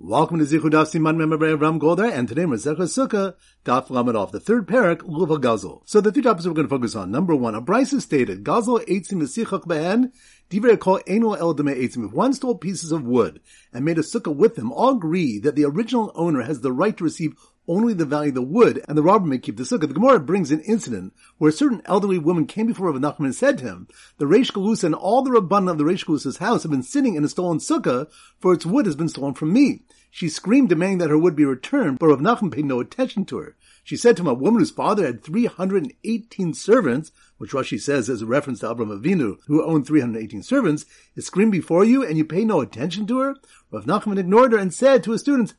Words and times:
Welcome 0.00 0.38
to 0.38 0.44
Zichud 0.44 0.70
Daf 0.70 0.94
Siman 0.94 1.60
Ram 1.60 1.80
Golder, 1.80 2.04
and 2.04 2.28
today 2.28 2.44
Masechah 2.44 2.82
Sukkah 2.82 3.34
Daf 3.64 3.90
Lamed 3.90 4.30
the 4.30 4.38
third 4.38 4.68
parak 4.68 4.98
Luva 4.98 5.40
Gazel. 5.42 5.82
So 5.86 6.00
the 6.00 6.12
three 6.12 6.22
topics 6.22 6.46
we're 6.46 6.52
going 6.52 6.68
to 6.68 6.70
focus 6.70 6.94
on. 6.94 7.10
Number 7.10 7.34
one, 7.34 7.56
a 7.56 7.60
Bryce 7.60 8.00
stated 8.00 8.44
Gazel 8.44 8.86
Eitzim 8.86 9.20
V'Sichach 9.20 9.64
Behen 9.64 10.12
Divrei 10.50 10.78
Kol 10.78 11.00
Eno 11.08 11.32
El 11.32 11.52
Deme 11.52 11.74
Eitzim. 11.74 12.06
If 12.06 12.12
one 12.12 12.32
stole 12.32 12.54
pieces 12.54 12.92
of 12.92 13.02
wood 13.02 13.40
and 13.72 13.84
made 13.84 13.98
a 13.98 14.02
sukkah 14.02 14.32
with 14.32 14.54
them, 14.54 14.70
all 14.70 14.90
agree 14.90 15.40
that 15.40 15.56
the 15.56 15.64
original 15.64 16.12
owner 16.14 16.42
has 16.42 16.60
the 16.60 16.70
right 16.72 16.96
to 16.96 17.02
receive 17.02 17.34
only 17.68 17.92
the 17.92 18.04
value 18.04 18.30
of 18.30 18.34
the 18.34 18.42
wood, 18.42 18.82
and 18.88 18.96
the 18.96 19.02
robber 19.02 19.26
may 19.26 19.38
keep 19.38 19.56
the 19.56 19.62
sukkah. 19.62 19.80
The 19.80 19.94
Gemara 19.94 20.18
brings 20.18 20.50
an 20.50 20.60
incident 20.62 21.12
where 21.36 21.50
a 21.50 21.52
certain 21.52 21.82
elderly 21.84 22.18
woman 22.18 22.46
came 22.46 22.66
before 22.66 22.90
Rav 22.90 23.00
Nachman 23.00 23.26
and 23.26 23.34
said 23.34 23.58
to 23.58 23.64
him, 23.64 23.88
the 24.16 24.24
Reish 24.24 24.50
Galusa 24.50 24.84
and 24.84 24.94
all 24.94 25.22
the 25.22 25.30
Rabban 25.30 25.70
of 25.70 25.78
the 25.78 25.84
Reish 25.84 26.06
Galusa's 26.06 26.38
house 26.38 26.62
have 26.62 26.72
been 26.72 26.82
sitting 26.82 27.14
in 27.14 27.24
a 27.24 27.28
stolen 27.28 27.58
sukkah, 27.58 28.08
for 28.40 28.52
its 28.52 28.66
wood 28.66 28.86
has 28.86 28.96
been 28.96 29.08
stolen 29.08 29.34
from 29.34 29.52
me. 29.52 29.82
She 30.10 30.28
screamed 30.28 30.70
demanding 30.70 30.98
that 30.98 31.10
her 31.10 31.18
wood 31.18 31.36
be 31.36 31.44
returned, 31.44 31.98
but 31.98 32.08
Rav 32.08 32.20
Nachman 32.20 32.50
paid 32.50 32.64
no 32.64 32.80
attention 32.80 33.26
to 33.26 33.36
her. 33.38 33.56
She 33.84 33.96
said 33.96 34.16
to 34.16 34.22
him, 34.22 34.28
a 34.28 34.34
woman 34.34 34.60
whose 34.60 34.70
father 34.70 35.04
had 35.04 35.22
318 35.22 36.54
servants, 36.54 37.12
which 37.38 37.52
Rashi 37.52 37.80
says 37.80 38.08
is 38.08 38.22
a 38.22 38.26
reference 38.26 38.60
to 38.60 38.66
Avram 38.66 38.96
Avinu, 38.96 39.38
who 39.46 39.64
owned 39.64 39.86
318 39.86 40.42
servants, 40.42 40.84
is 41.16 41.26
screamed 41.26 41.52
before 41.52 41.84
you 41.84 42.04
and 42.04 42.18
you 42.18 42.24
pay 42.24 42.44
no 42.44 42.60
attention 42.60 43.06
to 43.06 43.18
her? 43.20 43.36
Rav 43.70 43.84
Nachman 43.84 44.18
ignored 44.18 44.52
her 44.52 44.58
and 44.58 44.72
said 44.72 45.04
to 45.04 45.12
his 45.12 45.20
students, 45.20 45.54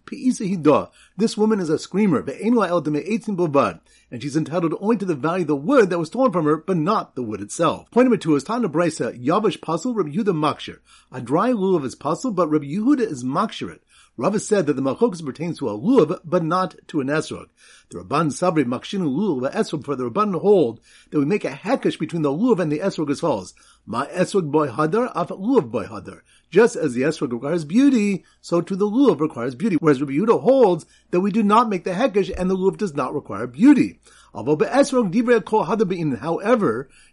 This 1.17 1.37
woman 1.37 1.59
is 1.59 1.69
a 1.69 1.79
screamer, 1.79 2.19
and 4.11 4.23
she's 4.23 4.35
entitled 4.35 4.73
only 4.79 4.97
to 4.97 5.05
the 5.05 5.15
value 5.15 5.43
of 5.43 5.47
the 5.47 5.55
wood 5.55 5.89
that 5.89 5.99
was 5.99 6.07
stolen 6.07 6.31
from 6.31 6.45
her, 6.45 6.57
but 6.57 6.77
not 6.77 7.15
the 7.15 7.23
wood 7.23 7.41
itself. 7.41 7.89
Point 7.91 8.05
number 8.05 8.17
two 8.17 8.35
is 8.35 8.43
Tana 8.43 8.67
Brisa, 8.67 9.23
Yavish 9.23 9.59
Pasul, 9.59 9.95
Rabbi 9.95 10.09
Yehuda 10.09 10.35
Makshir. 10.35 10.79
A 11.11 11.21
dry 11.21 11.51
lulav 11.51 11.85
is 11.85 11.95
pasul, 11.95 12.33
but 12.33 12.49
Rabbi 12.49 12.65
Yehuda 12.65 13.01
is 13.01 13.23
Makshirit. 13.23 13.79
Rava 14.19 14.37
said 14.37 14.65
that 14.65 14.73
the 14.73 14.81
malchokas 14.81 15.25
pertains 15.25 15.59
to 15.59 15.69
a 15.69 15.79
lulav, 15.79 16.19
but 16.25 16.43
not 16.43 16.75
to 16.87 16.99
an 16.99 17.07
esrog. 17.07 17.47
The 17.89 17.99
Rabban 17.99 18.33
Sabri 18.33 18.65
Makshinu 18.65 19.07
lulav 19.07 19.53
esrog 19.53 19.85
for 19.85 19.95
the 19.95 20.09
Rabban 20.09 20.41
hold 20.41 20.81
that 21.09 21.19
we 21.19 21.23
make 21.23 21.45
a 21.45 21.51
hekesh 21.69 21.99
between 21.99 22.23
the 22.23 22.31
luv 22.31 22.59
and 22.59 22.71
the 22.71 22.79
esrog 22.79 23.11
as 23.11 23.19
follows. 23.19 23.53
Ma 23.85 24.05
esrog 24.07 24.49
boy 24.51 24.67
hadar, 24.67 25.11
af 25.15 25.29
lulav 25.29 25.69
boy 25.69 25.85
hadar. 25.85 26.21
Just 26.49 26.75
as 26.75 26.93
the 26.93 27.03
esrog 27.03 27.31
requires 27.31 27.63
beauty, 27.63 28.25
so 28.41 28.61
too 28.61 28.75
the 28.75 28.85
luv 28.85 29.19
requires 29.21 29.53
beauty. 29.55 29.75
Whereas 29.75 30.01
Rabbi 30.01 30.13
Yehuda 30.13 30.41
holds 30.41 30.85
that 31.11 31.21
we 31.21 31.31
do 31.31 31.43
not 31.43 31.69
make 31.69 31.83
the 31.83 31.91
hekesh 31.91 32.33
and 32.35 32.49
the 32.49 32.55
luv 32.55 32.77
does 32.77 32.95
not 32.95 33.13
require 33.13 33.45
beauty. 33.45 33.99
However, 34.33 34.65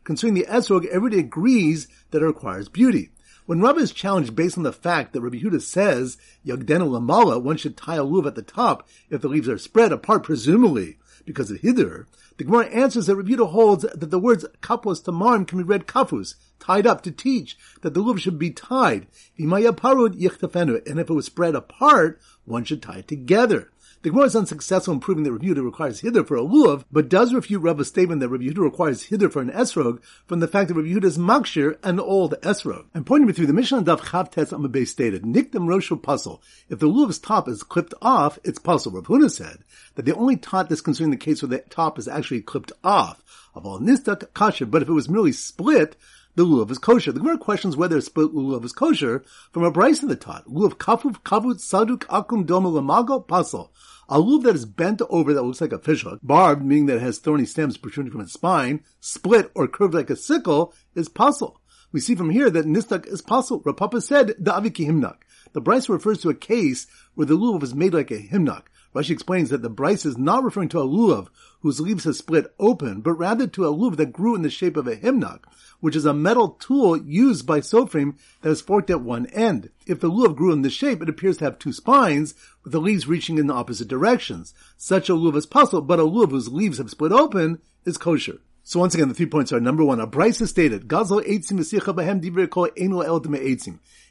concerning 0.04 0.34
the 0.34 0.46
esrog, 0.48 0.86
everybody 0.86 1.18
agrees 1.18 1.88
that 2.10 2.22
it 2.22 2.26
requires 2.26 2.68
beauty. 2.68 3.10
When 3.46 3.60
Rabbi 3.60 3.80
is 3.80 3.92
challenged 3.92 4.34
based 4.34 4.56
on 4.58 4.64
the 4.64 4.72
fact 4.72 5.12
that 5.12 5.20
Rabbi 5.20 5.38
Huda 5.38 5.62
says 5.62 6.18
Yagdenu 6.44 6.88
Lamala, 6.88 7.40
one 7.40 7.56
should 7.56 7.76
tie 7.76 7.94
a 7.94 8.02
luv 8.02 8.26
at 8.26 8.34
the 8.34 8.42
top 8.42 8.88
if 9.08 9.20
the 9.20 9.28
leaves 9.28 9.48
are 9.48 9.58
spread 9.58 9.92
apart, 9.92 10.24
presumably 10.24 10.98
because 11.26 11.50
of 11.50 11.60
Hither, 11.60 12.06
the 12.38 12.44
Gemara 12.44 12.66
answers 12.66 13.06
that 13.06 13.18
Huda 13.18 13.50
holds 13.50 13.82
that 13.82 14.10
the 14.10 14.18
words 14.18 14.46
kapos 14.62 15.02
tamarim 15.02 15.46
can 15.46 15.58
be 15.58 15.64
read 15.64 15.86
kafus, 15.86 16.36
tied 16.58 16.86
up 16.86 17.02
to 17.02 17.10
teach 17.10 17.58
that 17.82 17.92
the 17.92 18.00
luv 18.00 18.20
should 18.20 18.38
be 18.38 18.50
tied. 18.50 19.06
And 19.38 19.52
if 19.52 21.10
it 21.10 21.14
was 21.14 21.26
spread 21.26 21.54
apart, 21.54 22.20
one 22.44 22.64
should 22.64 22.82
tie 22.82 22.98
it 22.98 23.08
together. 23.08 23.70
The 24.02 24.10
Gemara 24.10 24.26
is 24.26 24.36
unsuccessful 24.36 24.94
in 24.94 25.00
proving 25.00 25.24
that 25.24 25.32
Rabbi 25.32 25.46
Yehuda 25.46 25.64
requires 25.64 26.00
hither 26.00 26.22
for 26.22 26.36
a 26.36 26.42
lulav, 26.42 26.84
but 26.92 27.08
does 27.08 27.34
refute 27.34 27.62
Rabba's 27.62 27.88
statement 27.88 28.20
that 28.20 28.28
Rabbi 28.28 28.44
Yehuda 28.44 28.58
requires 28.58 29.04
hither 29.04 29.28
for 29.28 29.40
an 29.40 29.50
esrog 29.50 30.00
from 30.26 30.40
the 30.40 30.46
fact 30.46 30.68
that 30.68 30.76
Yehuda 30.76 31.04
is 31.04 31.18
makshir 31.18 31.78
and 31.82 31.98
old 31.98 32.34
esrog. 32.42 32.84
And 32.94 33.06
pointing 33.06 33.26
me 33.26 33.32
through 33.32 33.46
the 33.46 33.52
Mishnah 33.52 33.82
Daf 33.82 34.00
Chav 34.00 34.30
Tes 34.30 34.52
Amabay 34.52 34.86
stated, 34.86 35.22
Nikdam 35.22 35.66
Roshu 35.66 36.00
pasul. 36.00 36.40
If 36.68 36.78
the 36.78 36.88
lulav's 36.88 37.18
top 37.18 37.48
is 37.48 37.62
clipped 37.62 37.94
off, 38.00 38.38
it's 38.44 38.58
pasul. 38.58 38.92
Rav 38.92 39.04
Huna 39.04 39.30
said 39.30 39.64
that 39.94 40.04
they 40.04 40.12
only 40.12 40.36
taught 40.36 40.68
this 40.68 40.80
concerning 40.82 41.10
the 41.10 41.16
case 41.16 41.42
where 41.42 41.48
the 41.48 41.58
top 41.58 41.98
is 41.98 42.06
actually 42.06 42.42
clipped 42.42 42.72
off. 42.84 43.22
Of 43.54 43.64
all 43.64 43.80
nistak 43.80 44.34
kasha, 44.34 44.66
but 44.66 44.82
if 44.82 44.88
it 44.88 44.92
was 44.92 45.08
merely 45.08 45.32
split, 45.32 45.96
the 46.36 46.44
lulav 46.44 46.70
is 46.70 46.78
kosher. 46.78 47.12
The 47.12 47.20
Gemara 47.20 47.38
questions 47.38 47.76
whether 47.76 47.96
a 47.96 48.02
split 48.02 48.32
lulav 48.34 48.64
is 48.64 48.72
kosher 48.72 49.24
from 49.52 49.64
a 49.64 49.70
Bryce 49.70 50.02
in 50.02 50.08
the 50.08 50.16
tot. 50.16 50.46
Lulav 50.46 50.74
kafuf 50.74 51.22
kavut 51.22 51.56
saduk 51.56 52.04
akum 52.04 52.44
domu 52.44 52.70
lamago 52.70 53.26
pasul. 53.26 53.70
A 54.08 54.18
lulav 54.18 54.44
that 54.44 54.54
is 54.54 54.66
bent 54.66 55.00
over 55.08 55.32
that 55.32 55.42
looks 55.42 55.62
like 55.62 55.72
a 55.72 55.78
fishhook, 55.78 56.20
barbed, 56.22 56.64
meaning 56.64 56.86
that 56.86 56.98
it 56.98 57.02
has 57.02 57.18
thorny 57.18 57.46
stems 57.46 57.78
protruding 57.78 58.12
from 58.12 58.20
its 58.20 58.34
spine, 58.34 58.84
split 59.00 59.50
or 59.54 59.66
curved 59.66 59.94
like 59.94 60.10
a 60.10 60.16
sickle, 60.16 60.74
is 60.94 61.08
pasul. 61.08 61.56
We 61.90 62.00
see 62.00 62.14
from 62.14 62.30
here 62.30 62.50
that 62.50 62.66
nistak 62.66 63.06
is 63.06 63.22
pasul. 63.22 63.62
Rapapa 63.64 64.02
said, 64.02 64.34
the 64.38 64.52
aviki 64.52 64.86
himnak. 64.86 65.16
The 65.54 65.62
Bryce 65.62 65.88
refers 65.88 66.20
to 66.20 66.28
a 66.28 66.34
case 66.34 66.86
where 67.14 67.26
the 67.26 67.36
lulav 67.36 67.62
is 67.62 67.74
made 67.74 67.94
like 67.94 68.10
a 68.10 68.18
himnak. 68.18 68.64
Rashi 68.94 69.10
explains 69.10 69.50
that 69.50 69.62
the 69.62 69.70
Bryce 69.70 70.06
is 70.06 70.16
not 70.16 70.44
referring 70.44 70.68
to 70.70 70.80
a 70.80 70.86
lulav 70.86 71.28
whose 71.66 71.80
leaves 71.80 72.04
have 72.04 72.14
split 72.14 72.54
open, 72.60 73.00
but 73.00 73.14
rather 73.14 73.46
to 73.48 73.66
a 73.66 73.72
lulav 73.72 73.96
that 73.96 74.12
grew 74.12 74.36
in 74.36 74.42
the 74.42 74.50
shape 74.50 74.76
of 74.76 74.86
a 74.86 74.94
himnak, 74.94 75.40
which 75.80 75.96
is 75.96 76.06
a 76.06 76.14
metal 76.14 76.50
tool 76.60 76.96
used 76.96 77.44
by 77.44 77.58
Sofrim 77.58 78.16
that 78.42 78.50
is 78.50 78.60
forked 78.60 78.88
at 78.88 79.00
one 79.00 79.26
end. 79.26 79.70
If 79.84 79.98
the 80.00 80.08
lulav 80.08 80.36
grew 80.36 80.52
in 80.52 80.62
this 80.62 80.72
shape, 80.72 81.02
it 81.02 81.08
appears 81.08 81.38
to 81.38 81.44
have 81.44 81.58
two 81.58 81.72
spines, 81.72 82.34
with 82.62 82.72
the 82.72 82.80
leaves 82.80 83.08
reaching 83.08 83.38
in 83.38 83.48
the 83.48 83.54
opposite 83.54 83.88
directions. 83.88 84.54
Such 84.76 85.08
a 85.08 85.12
lulav 85.12 85.36
is 85.36 85.46
possible, 85.46 85.82
but 85.82 85.98
a 85.98 86.04
lulav 86.04 86.30
whose 86.30 86.48
leaves 86.48 86.78
have 86.78 86.90
split 86.90 87.10
open 87.10 87.60
is 87.84 87.98
kosher. 87.98 88.38
So 88.62 88.80
once 88.80 88.94
again, 88.94 89.08
the 89.08 89.14
three 89.14 89.26
points 89.26 89.52
are 89.52 89.60
number 89.60 89.84
one, 89.84 90.00
a 90.00 90.06
Bryce 90.08 90.40
has 90.40 90.50
stated. 90.50 90.90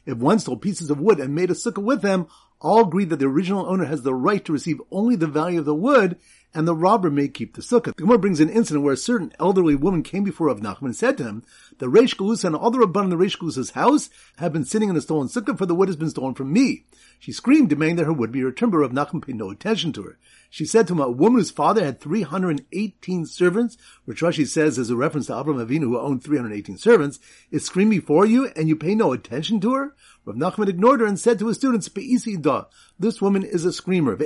If 0.06 0.16
one 0.18 0.38
stole 0.38 0.56
pieces 0.56 0.90
of 0.90 1.00
wood 1.00 1.20
and 1.20 1.34
made 1.34 1.50
a 1.50 1.54
sukkah 1.54 1.82
with 1.82 2.00
them, 2.00 2.26
all 2.60 2.82
agree 2.82 3.04
that 3.04 3.18
the 3.18 3.26
original 3.26 3.66
owner 3.66 3.84
has 3.84 4.02
the 4.02 4.14
right 4.14 4.44
to 4.44 4.52
receive 4.52 4.80
only 4.90 5.16
the 5.16 5.26
value 5.26 5.58
of 5.58 5.64
the 5.64 5.74
wood, 5.74 6.16
and 6.54 6.66
the 6.66 6.74
robber 6.74 7.10
may 7.10 7.28
keep 7.28 7.54
the 7.54 7.60
sukkah. 7.60 7.94
The 7.94 8.02
Gemara 8.02 8.18
brings 8.18 8.40
an 8.40 8.48
incident 8.48 8.82
where 8.82 8.94
a 8.94 8.96
certain 8.96 9.32
elderly 9.38 9.74
woman 9.74 10.02
came 10.02 10.24
before 10.24 10.46
Rav 10.46 10.60
Nachman 10.60 10.86
and 10.86 10.96
said 10.96 11.18
to 11.18 11.24
him, 11.24 11.42
the 11.78 11.86
Reish 11.86 12.16
Galusa 12.16 12.44
and 12.44 12.56
all 12.56 12.70
the 12.70 12.78
Rabban 12.78 13.04
in 13.04 13.10
the 13.10 13.16
Reish 13.16 13.38
Galusa's 13.38 13.70
house 13.70 14.08
have 14.38 14.54
been 14.54 14.64
sitting 14.64 14.88
in 14.88 14.96
a 14.96 15.02
stolen 15.02 15.28
sukkah, 15.28 15.56
for 15.56 15.66
the 15.66 15.74
wood 15.74 15.88
has 15.88 15.96
been 15.96 16.08
stolen 16.08 16.34
from 16.34 16.52
me. 16.52 16.84
She 17.18 17.32
screamed, 17.32 17.68
demanding 17.68 17.96
that 17.96 18.06
her 18.06 18.12
wood 18.12 18.32
be 18.32 18.42
returned, 18.42 18.72
but 18.72 18.78
Rav 18.78 18.92
Nachman 18.92 19.26
paid 19.26 19.36
no 19.36 19.50
attention 19.50 19.92
to 19.94 20.02
her. 20.02 20.18
She 20.48 20.64
said 20.64 20.86
to 20.86 20.94
him, 20.94 21.00
a 21.00 21.10
woman 21.10 21.40
whose 21.40 21.50
father 21.50 21.84
had 21.84 22.00
318 22.00 23.26
servants, 23.26 23.76
which 24.06 24.22
Rashi 24.22 24.46
says 24.46 24.78
is 24.78 24.88
a 24.88 24.96
reference 24.96 25.26
to 25.26 25.32
Avram 25.32 25.62
Avinu 25.62 25.80
who 25.80 25.98
owned 25.98 26.24
318 26.24 26.78
servants, 26.78 27.18
is 27.50 27.66
screaming 27.66 27.98
before 27.98 28.24
you 28.24 28.46
and 28.56 28.68
you 28.68 28.76
pay 28.76 28.94
no 28.94 29.12
attention 29.12 29.60
to 29.60 29.74
her? 29.74 29.94
Rav 30.26 30.34
Nachman 30.34 30.68
ignored 30.68 30.98
her 30.98 31.06
and 31.06 31.20
said 31.20 31.38
to 31.38 31.46
his 31.46 31.56
students, 31.56 31.88
This 32.98 33.22
woman 33.22 33.44
is 33.44 33.64
a 33.64 33.72
screamer, 33.72 34.16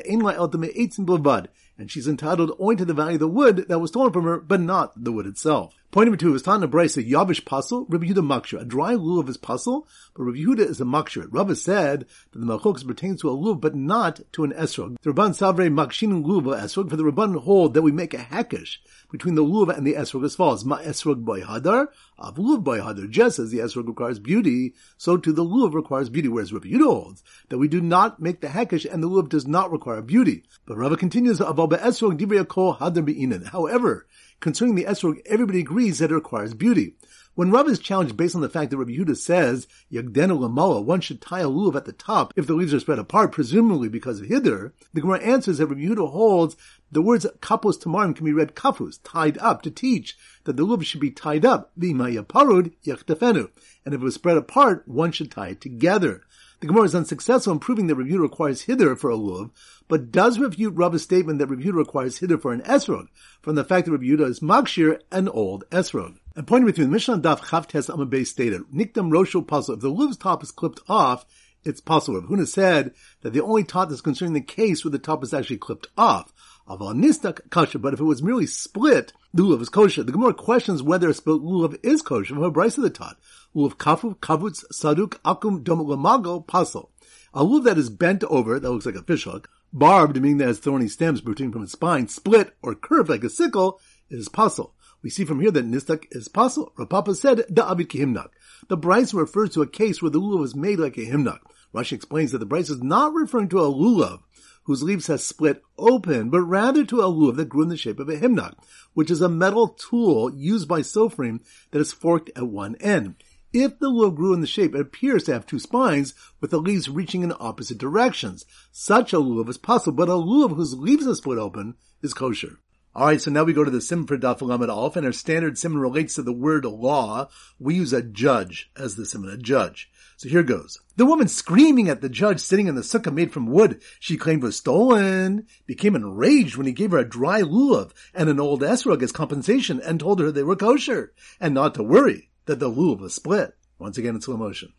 and 1.78 1.90
she's 1.90 2.08
entitled 2.08 2.56
only 2.58 2.76
to 2.76 2.84
the 2.86 2.94
value 2.94 3.14
of 3.16 3.20
the 3.20 3.28
wood 3.28 3.66
that 3.68 3.78
was 3.80 3.90
stolen 3.90 4.10
from 4.10 4.24
her, 4.24 4.40
but 4.40 4.60
not 4.60 5.04
the 5.04 5.12
wood 5.12 5.26
itself. 5.26 5.74
Point 5.92 6.06
number 6.06 6.18
two 6.18 6.36
is 6.36 6.42
Tana 6.42 6.68
Brisa 6.68 7.04
Yavish 7.04 7.42
Pasul, 7.42 7.84
Rabbi 7.88 8.06
Yehuda 8.06 8.24
Makshir. 8.24 8.60
A 8.60 8.64
dry 8.64 8.94
lulav 8.94 9.28
is 9.28 9.36
pasul, 9.36 9.88
but 10.14 10.22
Rabbi 10.22 10.38
Yehuda 10.38 10.60
is 10.60 10.80
a 10.80 10.84
Makshir. 10.84 11.26
Rabbi 11.32 11.54
said 11.54 12.06
that 12.30 12.38
the 12.38 12.46
Malchoks 12.46 12.86
pertains 12.86 13.22
to 13.22 13.28
a 13.28 13.36
lulav, 13.36 13.60
but 13.60 13.74
not 13.74 14.20
to 14.34 14.44
an 14.44 14.52
esrog. 14.52 14.98
The 15.02 15.10
Rabban 15.10 15.30
Savre 15.30 15.68
Makshin 15.68 16.24
lulav 16.24 16.56
esrog, 16.56 16.90
for 16.90 16.96
the 16.96 17.02
Rabban 17.02 17.42
hold 17.42 17.74
that 17.74 17.82
we 17.82 17.90
make 17.90 18.14
a 18.14 18.18
hekesh 18.18 18.76
between 19.10 19.34
the 19.34 19.42
lulav 19.42 19.76
and 19.76 19.84
the 19.84 19.94
esrog 19.94 20.24
as 20.24 20.36
follows. 20.36 20.64
Ma 20.64 20.78
esrog 20.78 21.24
by 21.24 21.40
hadar, 21.40 21.88
av 22.20 22.36
lulav 22.36 22.62
by 22.62 22.78
hadar. 22.78 23.10
Just 23.10 23.40
as 23.40 23.50
the 23.50 23.58
esrog 23.58 23.88
requires 23.88 24.20
beauty, 24.20 24.74
so 24.96 25.16
too 25.16 25.32
the 25.32 25.44
lulav 25.44 25.74
requires 25.74 26.08
beauty, 26.08 26.28
whereas 26.28 26.52
Rabbi 26.52 26.68
Yehuda 26.68 26.84
holds 26.84 27.24
that 27.48 27.58
we 27.58 27.66
do 27.66 27.80
not 27.80 28.22
make 28.22 28.40
the 28.40 28.46
hekesh 28.46 28.88
and 28.88 29.02
the 29.02 29.08
lulav 29.08 29.28
does 29.28 29.48
not 29.48 29.72
require 29.72 30.02
beauty. 30.02 30.44
But 30.66 30.76
Rabbi 30.76 30.94
continues, 30.94 31.40
Aval 31.40 31.68
esrog 31.68 32.16
divrei 32.16 32.46
kol 32.46 32.76
hadar 32.76 33.04
be'inan. 33.04 33.46
However, 33.48 34.06
concerning 34.40 34.74
the 34.74 34.84
esrog, 34.84 35.20
everybody 35.26 35.60
agrees 35.60 35.98
that 35.98 36.10
it 36.10 36.14
requires 36.14 36.54
beauty. 36.54 36.94
When 37.34 37.50
Rav 37.50 37.68
is 37.68 37.78
challenged 37.78 38.16
based 38.16 38.34
on 38.34 38.40
the 38.40 38.48
fact 38.48 38.70
that 38.70 38.76
Rabbi 38.76 38.90
Yehuda 38.90 39.16
says, 39.16 39.68
Yagdenu 39.92 40.38
Lamala, 40.38 40.84
one 40.84 41.00
should 41.00 41.20
tie 41.20 41.40
a 41.40 41.48
lulav 41.48 41.76
at 41.76 41.84
the 41.84 41.92
top 41.92 42.34
if 42.36 42.46
the 42.46 42.54
leaves 42.54 42.74
are 42.74 42.80
spread 42.80 42.98
apart, 42.98 43.32
presumably 43.32 43.88
because 43.88 44.20
of 44.20 44.26
Hither, 44.26 44.74
the 44.92 45.00
Gemara 45.00 45.20
answers 45.20 45.58
that 45.58 45.66
Rabbi 45.66 45.82
Yehuda 45.82 46.10
holds 46.10 46.56
the 46.90 47.00
words 47.00 47.24
kapos 47.40 47.80
tamarim 47.80 48.16
can 48.16 48.26
be 48.26 48.32
read 48.32 48.56
kafus, 48.56 48.98
tied 49.04 49.38
up, 49.38 49.62
to 49.62 49.70
teach 49.70 50.18
that 50.44 50.56
the 50.56 50.66
lulav 50.66 50.84
should 50.84 51.00
be 51.00 51.10
tied 51.10 51.44
up, 51.44 51.70
v'imaya 51.78 52.26
parud 52.26 52.72
yachtafenu, 52.84 53.48
and 53.84 53.94
if 53.94 54.00
it 54.00 54.04
was 54.04 54.14
spread 54.14 54.36
apart, 54.36 54.86
one 54.88 55.12
should 55.12 55.30
tie 55.30 55.50
it 55.50 55.60
together. 55.60 56.22
The 56.60 56.66
Gemara 56.66 56.84
is 56.84 56.94
unsuccessful 56.94 57.54
in 57.54 57.58
proving 57.58 57.86
that 57.86 57.94
Review 57.94 58.20
requires 58.20 58.60
hither 58.60 58.94
for 58.94 59.10
a 59.10 59.16
lulav, 59.16 59.50
but 59.88 60.12
does 60.12 60.38
refute 60.38 60.74
Rabba's 60.74 61.02
statement 61.02 61.38
that 61.38 61.46
Review 61.46 61.72
requires 61.72 62.18
hither 62.18 62.36
for 62.36 62.52
an 62.52 62.60
esrog, 62.60 63.08
from 63.40 63.54
the 63.54 63.64
fact 63.64 63.86
that 63.86 63.92
Review 63.92 64.22
is 64.26 64.40
makshir, 64.40 65.00
an 65.10 65.28
old 65.28 65.64
esrog. 65.70 66.18
And 66.36 66.46
pointing 66.46 66.66
with 66.66 66.76
you, 66.76 66.84
the 66.84 66.90
Mishnah 66.90 67.20
Daf 67.20 67.40
Chavtes 67.40 67.88
Amabay 67.88 68.26
stated, 68.26 68.60
Nikdam 68.74 69.10
Roshel 69.10 69.46
pasul, 69.46 69.76
if 69.76 69.80
the 69.80 69.90
luluv's 69.90 70.18
top 70.18 70.42
is 70.42 70.50
clipped 70.50 70.80
off, 70.86 71.24
it's 71.64 71.80
possible. 71.80 72.20
Huna 72.20 72.46
said 72.46 72.92
that 73.22 73.32
the 73.32 73.42
only 73.42 73.64
taught 73.64 73.90
is 73.90 74.02
concerning 74.02 74.34
the 74.34 74.42
case 74.42 74.84
where 74.84 74.92
the 74.92 74.98
top 74.98 75.22
is 75.22 75.32
actually 75.32 75.58
clipped 75.58 75.88
off. 75.96 76.30
Aval 76.70 76.94
nistak 76.94 77.50
kosher, 77.50 77.80
but 77.80 77.94
if 77.94 77.98
it 77.98 78.04
was 78.04 78.22
merely 78.22 78.46
split, 78.46 79.12
lulav 79.34 79.60
is 79.60 79.68
kosher. 79.68 80.04
The 80.04 80.12
Gemara 80.12 80.32
questions 80.32 80.84
whether 80.84 81.08
a 81.08 81.14
split 81.14 81.42
lulav 81.42 81.76
is 81.82 82.00
kosher 82.00 82.34
from 82.34 82.44
a 82.44 82.46
of 82.46 82.76
the 82.76 82.90
taught. 82.90 83.16
Lulav 83.56 83.76
kafu, 83.76 84.16
kavutz, 84.18 84.64
saduk, 84.72 85.18
akum, 85.24 85.64
dom 85.64 85.80
lamago, 85.80 86.46
pasel. 86.46 86.90
A 87.34 87.44
lulav 87.44 87.64
that 87.64 87.76
is 87.76 87.90
bent 87.90 88.22
over, 88.22 88.60
that 88.60 88.70
looks 88.70 88.86
like 88.86 88.94
a 88.94 89.02
fishhook, 89.02 89.46
barbed, 89.72 90.22
meaning 90.22 90.38
that 90.38 90.46
has 90.46 90.60
thorny 90.60 90.86
stems 90.86 91.20
protruding 91.20 91.52
from 91.52 91.64
its 91.64 91.72
spine, 91.72 92.06
split 92.06 92.54
or 92.62 92.76
curved 92.76 93.10
like 93.10 93.24
a 93.24 93.28
sickle, 93.28 93.80
is 94.08 94.28
pasul. 94.28 94.70
We 95.02 95.10
see 95.10 95.24
from 95.24 95.40
here 95.40 95.50
that 95.50 95.68
nistak 95.68 96.04
is 96.12 96.28
pasul. 96.28 96.70
Rav 96.78 96.88
Papa 96.88 97.16
said, 97.16 97.38
the 97.48 97.62
abid 97.62 97.88
himnak. 97.88 98.28
The 98.68 98.76
bryce 98.76 99.12
refers 99.12 99.50
to 99.50 99.62
a 99.62 99.66
case 99.66 100.00
where 100.00 100.10
the 100.10 100.20
lulav 100.20 100.44
is 100.44 100.54
made 100.54 100.78
like 100.78 100.98
a 100.98 101.00
himnak. 101.00 101.40
Rashi 101.74 101.94
explains 101.94 102.30
that 102.30 102.38
the 102.38 102.46
bryce 102.46 102.70
is 102.70 102.80
not 102.80 103.12
referring 103.12 103.48
to 103.48 103.58
a 103.58 103.72
lulav 103.72 104.20
whose 104.64 104.82
leaves 104.82 105.06
has 105.06 105.24
split 105.24 105.62
open, 105.78 106.30
but 106.30 106.40
rather 106.40 106.84
to 106.84 107.00
a 107.00 107.04
lulav 107.04 107.36
that 107.36 107.48
grew 107.48 107.62
in 107.62 107.68
the 107.68 107.76
shape 107.76 107.98
of 107.98 108.08
a 108.08 108.16
himnak, 108.16 108.54
which 108.94 109.10
is 109.10 109.20
a 109.20 109.28
metal 109.28 109.68
tool 109.68 110.32
used 110.34 110.68
by 110.68 110.80
sofrim 110.80 111.40
that 111.70 111.80
is 111.80 111.92
forked 111.92 112.30
at 112.36 112.46
one 112.46 112.76
end. 112.76 113.16
If 113.52 113.78
the 113.78 113.90
lulav 113.90 114.14
grew 114.14 114.32
in 114.32 114.40
the 114.40 114.46
shape, 114.46 114.74
it 114.74 114.80
appears 114.80 115.24
to 115.24 115.32
have 115.32 115.44
two 115.44 115.58
spines 115.58 116.14
with 116.40 116.52
the 116.52 116.60
leaves 116.60 116.88
reaching 116.88 117.22
in 117.22 117.32
opposite 117.40 117.78
directions. 117.78 118.46
Such 118.70 119.12
a 119.12 119.16
lulav 119.16 119.48
is 119.48 119.58
possible, 119.58 119.96
but 119.96 120.08
a 120.08 120.12
lulav 120.12 120.54
whose 120.54 120.74
leaves 120.74 121.06
are 121.06 121.14
split 121.16 121.38
open 121.38 121.74
is 122.00 122.14
kosher. 122.14 122.60
Alright, 122.94 123.22
so 123.22 123.30
now 123.30 123.44
we 123.44 123.52
go 123.52 123.62
to 123.62 123.70
the 123.70 123.80
sim 123.80 124.06
for 124.06 124.18
Daf 124.18 124.40
Lamed 124.40 124.68
Aleph, 124.68 124.96
and 124.96 125.06
our 125.06 125.12
standard 125.12 125.56
sim 125.56 125.76
relates 125.76 126.14
to 126.14 126.22
the 126.22 126.32
word 126.32 126.64
law. 126.64 127.28
We 127.58 127.76
use 127.76 127.92
a 127.92 128.02
judge 128.02 128.70
as 128.76 128.96
the 128.96 129.06
sim, 129.06 129.24
a 129.24 129.36
judge. 129.36 129.89
So 130.20 130.28
here 130.28 130.42
goes. 130.42 130.78
The 130.96 131.06
woman 131.06 131.28
screaming 131.28 131.88
at 131.88 132.02
the 132.02 132.10
judge 132.10 132.40
sitting 132.40 132.66
in 132.66 132.74
the 132.74 132.82
sukkah 132.82 133.10
made 133.10 133.32
from 133.32 133.46
wood 133.46 133.80
she 133.98 134.18
claimed 134.18 134.42
was 134.42 134.54
stolen 134.54 135.46
became 135.64 135.96
enraged 135.96 136.58
when 136.58 136.66
he 136.66 136.74
gave 136.74 136.90
her 136.90 136.98
a 136.98 137.08
dry 137.08 137.40
lulav 137.40 137.92
and 138.12 138.28
an 138.28 138.38
old 138.38 138.60
esrog 138.60 139.02
as 139.02 139.12
compensation 139.12 139.80
and 139.80 139.98
told 139.98 140.20
her 140.20 140.30
they 140.30 140.42
were 140.42 140.56
kosher 140.56 141.14
and 141.40 141.54
not 141.54 141.74
to 141.74 141.82
worry 141.82 142.28
that 142.44 142.58
the 142.58 142.70
lulav 142.70 143.00
was 143.00 143.14
split. 143.14 143.56
Once 143.78 143.96
again 143.96 144.14
in 144.14 144.20
slow 144.20 144.36
motion. 144.36 144.74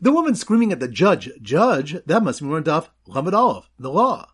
The 0.00 0.10
woman 0.10 0.34
screaming 0.34 0.72
at 0.72 0.80
the 0.80 0.88
judge, 0.88 1.30
judge, 1.40 1.94
that 2.04 2.24
must 2.24 2.40
be 2.40 2.46
more 2.46 2.60
Daf 2.60 2.88
Lamed 3.06 3.34
Aleph, 3.34 3.70
the 3.78 3.92
law. 3.92 4.31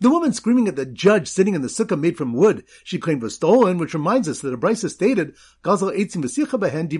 The 0.00 0.10
woman 0.10 0.32
screaming 0.32 0.66
at 0.68 0.76
the 0.76 0.86
judge 0.86 1.28
sitting 1.28 1.54
in 1.54 1.62
the 1.62 1.68
sukkah 1.68 1.98
made 1.98 2.16
from 2.16 2.34
wood 2.34 2.64
she 2.82 2.98
claimed 2.98 3.22
was 3.22 3.34
stolen, 3.34 3.78
which 3.78 3.94
reminds 3.94 4.28
us 4.28 4.40
that 4.40 4.52
a 4.52 4.58
brisa 4.58 4.90
stated, 4.90 5.34
Gazal 5.62 5.92
behen 6.58 6.90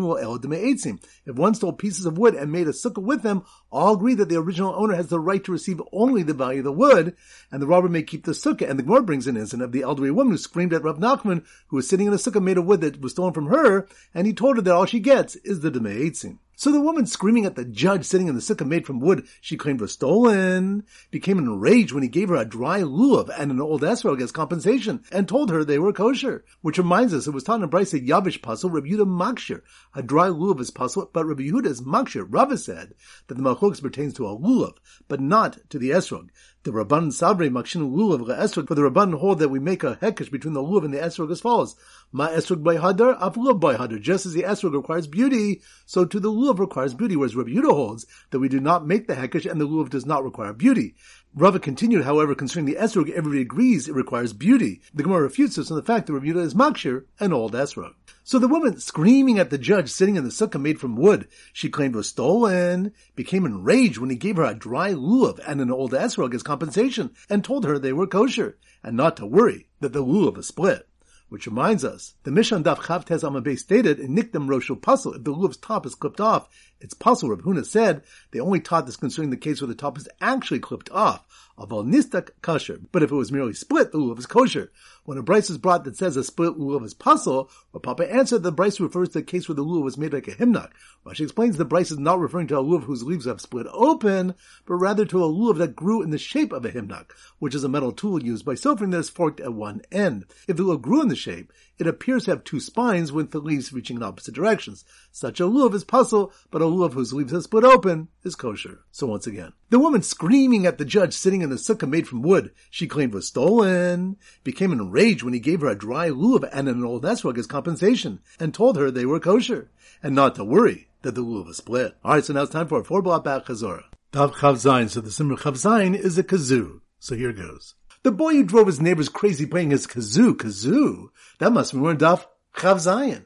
el. 0.00 0.98
If 1.26 1.36
one 1.36 1.54
stole 1.54 1.72
pieces 1.72 2.06
of 2.06 2.18
wood 2.18 2.34
and 2.34 2.52
made 2.52 2.68
a 2.68 2.72
sukkah 2.72 3.02
with 3.02 3.22
them, 3.22 3.44
all 3.70 3.94
agree 3.94 4.14
that 4.14 4.28
the 4.28 4.36
original 4.36 4.74
owner 4.74 4.94
has 4.94 5.08
the 5.08 5.20
right 5.20 5.42
to 5.44 5.52
receive 5.52 5.82
only 5.92 6.22
the 6.22 6.34
value 6.34 6.60
of 6.60 6.64
the 6.64 6.72
wood, 6.72 7.16
and 7.50 7.60
the 7.60 7.66
robber 7.66 7.88
may 7.88 8.02
keep 8.02 8.24
the 8.24 8.32
sukkah. 8.32 8.68
And 8.68 8.78
the 8.78 8.82
Gemara 8.82 9.02
brings 9.02 9.26
an 9.26 9.36
incident 9.36 9.64
of 9.64 9.72
the 9.72 9.82
elderly 9.82 10.10
woman 10.10 10.32
who 10.32 10.38
screamed 10.38 10.72
at 10.72 10.84
Rav 10.84 10.98
Nachman, 10.98 11.44
who 11.68 11.76
was 11.76 11.88
sitting 11.88 12.06
in 12.06 12.12
a 12.12 12.16
sukkah 12.16 12.42
made 12.42 12.58
of 12.58 12.66
wood 12.66 12.80
that 12.82 13.00
was 13.00 13.12
stolen 13.12 13.32
from 13.32 13.46
her, 13.46 13.88
and 14.14 14.26
he 14.26 14.32
told 14.32 14.56
her 14.56 14.62
that 14.62 14.74
all 14.74 14.86
she 14.86 15.00
gets 15.00 15.36
is 15.36 15.60
the 15.60 15.70
demei 15.70 16.10
eitzim. 16.10 16.38
So 16.62 16.70
the 16.70 16.80
woman 16.80 17.06
screaming 17.06 17.44
at 17.44 17.56
the 17.56 17.64
judge 17.64 18.04
sitting 18.04 18.28
in 18.28 18.36
the 18.36 18.40
sukkah 18.40 18.64
made 18.64 18.86
from 18.86 19.00
wood 19.00 19.26
she 19.40 19.56
claimed 19.56 19.80
was 19.80 19.90
stolen 19.90 20.84
became 21.10 21.40
enraged 21.40 21.92
when 21.92 22.04
he 22.04 22.08
gave 22.08 22.28
her 22.28 22.36
a 22.36 22.44
dry 22.44 22.82
lulav 22.82 23.36
and 23.36 23.50
an 23.50 23.60
old 23.60 23.82
esrog 23.82 24.22
as 24.22 24.30
compensation 24.30 25.02
and 25.10 25.26
told 25.26 25.50
her 25.50 25.64
they 25.64 25.80
were 25.80 25.92
kosher. 25.92 26.44
Which 26.60 26.78
reminds 26.78 27.14
us, 27.14 27.26
it 27.26 27.32
was 27.32 27.42
taught 27.42 27.62
in 27.62 27.68
Bryce 27.68 27.94
Yavish 27.94 28.40
pasul, 28.42 28.70
Rabbi 28.70 28.90
Yehuda 28.90 29.08
makshir. 29.08 29.62
A 29.96 30.04
dry 30.04 30.28
lulav 30.28 30.60
is 30.60 30.70
pasul, 30.70 31.10
but 31.12 31.26
Rabbi 31.26 31.42
Yehuda 31.42 31.66
is 31.66 31.80
makshir. 31.80 32.28
Rava 32.28 32.56
said 32.56 32.94
that 33.26 33.34
the 33.34 33.42
malchus 33.42 33.80
pertains 33.80 34.14
to 34.14 34.28
a 34.28 34.38
lulav, 34.38 34.76
but 35.08 35.20
not 35.20 35.58
to 35.70 35.80
the 35.80 35.90
esrog. 35.90 36.28
The 36.64 36.70
Rabban 36.70 37.12
Sabre 37.12 37.50
Makshin 37.50 37.92
Lulav 37.92 38.28
Esrog, 38.28 38.68
for 38.68 38.76
the 38.76 38.82
Rabban 38.82 39.18
hold 39.18 39.40
that 39.40 39.48
we 39.48 39.58
make 39.58 39.82
a 39.82 39.96
hekesh 39.96 40.30
between 40.30 40.54
the 40.54 40.62
Lulav 40.62 40.84
and 40.84 40.94
the 40.94 40.98
Esrog 40.98 41.32
as 41.32 41.40
follows. 41.40 41.74
Ma 42.12 42.28
Esrog 42.28 42.62
by 42.62 42.76
Hadar, 42.76 43.16
Af 43.20 43.34
Lulav 43.34 43.58
by 43.58 43.74
Hadar. 43.74 44.00
Just 44.00 44.26
as 44.26 44.32
the 44.32 44.44
Esrog 44.44 44.72
requires 44.72 45.08
beauty, 45.08 45.60
so 45.86 46.04
too 46.04 46.20
the 46.20 46.30
Lulav 46.30 46.60
requires 46.60 46.94
beauty, 46.94 47.16
whereas 47.16 47.34
Rabbi 47.34 47.50
Yehuda 47.50 47.74
holds 47.74 48.06
that 48.30 48.38
we 48.38 48.48
do 48.48 48.60
not 48.60 48.86
make 48.86 49.08
the 49.08 49.16
hekesh 49.16 49.50
and 49.50 49.60
the 49.60 49.66
Lulav 49.66 49.90
does 49.90 50.06
not 50.06 50.22
require 50.22 50.52
beauty. 50.52 50.94
Rava 51.34 51.58
continued, 51.58 52.04
however, 52.04 52.36
concerning 52.36 52.72
the 52.72 52.80
esrog, 52.80 53.10
everybody 53.10 53.40
agrees 53.40 53.88
it 53.88 53.96
requires 53.96 54.32
beauty. 54.32 54.82
The 54.94 55.02
Gemara 55.02 55.22
refutes 55.22 55.56
this 55.56 55.68
on 55.72 55.76
the 55.76 55.82
fact 55.82 56.06
that 56.06 56.12
Rabbi 56.12 56.26
Yehuda 56.26 56.44
is 56.44 56.54
makshir 56.54 57.06
and 57.18 57.32
old 57.32 57.54
esrog. 57.54 57.94
So 58.24 58.38
the 58.38 58.46
woman 58.46 58.78
screaming 58.78 59.40
at 59.40 59.50
the 59.50 59.58
judge 59.58 59.90
sitting 59.90 60.14
in 60.14 60.22
the 60.22 60.30
sukkah 60.30 60.60
made 60.60 60.78
from 60.78 60.94
wood 60.94 61.26
she 61.52 61.68
claimed 61.68 61.96
was 61.96 62.08
stolen 62.08 62.92
became 63.16 63.44
enraged 63.44 63.98
when 63.98 64.10
he 64.10 64.16
gave 64.16 64.36
her 64.36 64.44
a 64.44 64.54
dry 64.54 64.92
lulav 64.92 65.40
and 65.44 65.60
an 65.60 65.72
old 65.72 65.90
esrog 65.90 66.32
as 66.32 66.44
compensation 66.44 67.10
and 67.28 67.42
told 67.42 67.64
her 67.64 67.80
they 67.80 67.92
were 67.92 68.06
kosher 68.06 68.56
and 68.84 68.96
not 68.96 69.16
to 69.16 69.26
worry 69.26 69.66
that 69.80 69.92
the 69.92 70.04
lulav 70.04 70.38
is 70.38 70.46
split. 70.46 70.88
Which 71.30 71.46
reminds 71.46 71.82
us, 71.82 72.14
the 72.24 72.30
Mishnah 72.30 72.60
Daf 72.60 72.80
Chavtez 72.80 73.22
Amabay 73.22 73.58
stated 73.58 73.98
in 73.98 74.14
Nikdam 74.14 74.48
Roshul 74.48 74.78
Pasul, 74.78 75.16
if 75.16 75.24
the 75.24 75.34
lulav's 75.34 75.56
top 75.56 75.86
is 75.86 75.94
clipped 75.94 76.20
off, 76.20 76.46
it's 76.78 76.92
pasul. 76.92 77.30
Rav 77.30 77.38
Huna 77.38 77.64
said 77.64 78.02
they 78.32 78.38
only 78.38 78.60
taught 78.60 78.84
this 78.84 78.98
concerning 78.98 79.30
the 79.30 79.38
case 79.38 79.60
where 79.62 79.68
the 79.68 79.74
top 79.74 79.96
is 79.96 80.06
actually 80.20 80.60
clipped 80.60 80.90
off. 80.90 81.24
Aval 81.58 81.86
nistak 81.86 82.32
kosher. 82.42 82.80
But 82.92 83.02
if 83.02 83.10
it 83.10 83.14
was 83.14 83.32
merely 83.32 83.54
split, 83.54 83.92
the 83.92 83.98
lulav 83.98 84.18
is 84.18 84.26
kosher. 84.26 84.70
When 85.04 85.18
a 85.18 85.22
bryce 85.22 85.50
is 85.50 85.58
brought 85.58 85.82
that 85.82 85.96
says 85.96 86.16
a 86.16 86.22
split 86.22 86.56
lulav 86.56 86.84
is 86.84 86.94
pasul, 86.94 87.50
Papa 87.82 88.08
answered, 88.08 88.44
the 88.44 88.52
bryce 88.52 88.78
refers 88.78 89.08
to 89.10 89.18
a 89.18 89.22
case 89.22 89.48
where 89.48 89.56
the 89.56 89.64
lulav 89.64 89.82
was 89.82 89.98
made 89.98 90.12
like 90.12 90.28
a 90.28 90.32
himnak. 90.32 90.70
Rashi 91.04 91.22
explains 91.22 91.56
the 91.56 91.64
bryce 91.64 91.90
is 91.90 91.98
not 91.98 92.20
referring 92.20 92.46
to 92.46 92.58
a 92.58 92.62
lulav 92.62 92.84
whose 92.84 93.02
leaves 93.02 93.24
have 93.24 93.40
split 93.40 93.66
open, 93.72 94.34
but 94.64 94.74
rather 94.74 95.04
to 95.06 95.24
a 95.24 95.28
lulav 95.28 95.58
that 95.58 95.74
grew 95.74 96.02
in 96.02 96.10
the 96.10 96.18
shape 96.18 96.52
of 96.52 96.64
a 96.64 96.70
himnak, 96.70 97.06
which 97.40 97.52
is 97.52 97.64
a 97.64 97.68
metal 97.68 97.90
tool 97.90 98.22
used 98.22 98.44
by 98.44 98.54
sofrim 98.54 98.92
that 98.92 98.98
is 98.98 99.10
forked 99.10 99.40
at 99.40 99.52
one 99.52 99.82
end. 99.90 100.24
If 100.46 100.56
the 100.56 100.62
lulav 100.62 100.82
grew 100.82 101.02
in 101.02 101.08
the 101.08 101.16
shape, 101.16 101.52
it 101.78 101.88
appears 101.88 102.26
to 102.26 102.30
have 102.30 102.44
two 102.44 102.60
spines 102.60 103.10
with 103.10 103.32
the 103.32 103.40
leaves 103.40 103.72
reaching 103.72 103.96
in 103.96 104.04
opposite 104.04 104.36
directions. 104.36 104.84
Such 105.10 105.40
a 105.40 105.44
lulav 105.44 105.74
is 105.74 105.82
pasul, 105.82 106.32
but 106.52 106.62
a 106.62 106.66
lulav 106.66 106.92
whose 106.92 107.12
leaves 107.12 107.32
have 107.32 107.42
split 107.42 107.64
open 107.64 108.06
is 108.22 108.36
kosher. 108.36 108.84
So 108.92 109.08
once 109.08 109.26
again, 109.26 109.52
the 109.70 109.80
woman 109.80 110.02
screaming 110.02 110.64
at 110.64 110.78
the 110.78 110.84
judge 110.84 111.12
sitting 111.12 111.42
in 111.42 111.50
the 111.50 111.56
sukkah 111.56 111.88
made 111.88 112.06
from 112.06 112.22
wood 112.22 112.52
she 112.70 112.86
claimed 112.86 113.14
was 113.14 113.26
stolen 113.26 114.16
became 114.44 114.70
enraged 114.92 115.22
when 115.22 115.32
he 115.32 115.40
gave 115.40 115.62
her 115.62 115.68
a 115.68 115.74
dry 115.74 116.10
lulav 116.10 116.46
and 116.52 116.68
an 116.68 116.84
old 116.84 117.02
esrog 117.04 117.38
as 117.38 117.46
compensation 117.46 118.20
and 118.38 118.52
told 118.52 118.76
her 118.76 118.90
they 118.90 119.06
were 119.06 119.18
kosher 119.18 119.70
and 120.02 120.14
not 120.14 120.34
to 120.34 120.44
worry 120.44 120.88
that 121.00 121.14
the 121.14 121.22
lulav 121.22 121.46
was 121.46 121.56
split. 121.56 121.96
Alright, 122.04 122.26
so 122.26 122.34
now 122.34 122.42
it's 122.42 122.52
time 122.52 122.68
for 122.68 122.80
a 122.80 122.84
four 122.84 123.00
block 123.00 123.24
back 123.24 123.46
chazorah. 123.46 123.84
Daf 124.12 124.34
Chav 124.34 124.56
Zayin. 124.56 124.90
So 124.90 125.00
the 125.00 125.10
Simmer 125.10 125.36
Chav 125.36 125.54
Zayin 125.54 125.98
is 125.98 126.18
a 126.18 126.22
kazoo. 126.22 126.80
So 126.98 127.14
here 127.14 127.32
goes. 127.32 127.74
The 128.02 128.12
boy 128.12 128.34
who 128.34 128.44
drove 128.44 128.66
his 128.66 128.80
neighbors 128.80 129.08
crazy 129.08 129.46
playing 129.46 129.70
his 129.70 129.86
kazoo, 129.86 130.34
kazoo. 130.34 131.06
That 131.38 131.52
must 131.52 131.72
be 131.72 131.78
more 131.78 131.94
Daf 131.94 132.26
Chav 132.54 132.76
Zayin. 132.76 133.24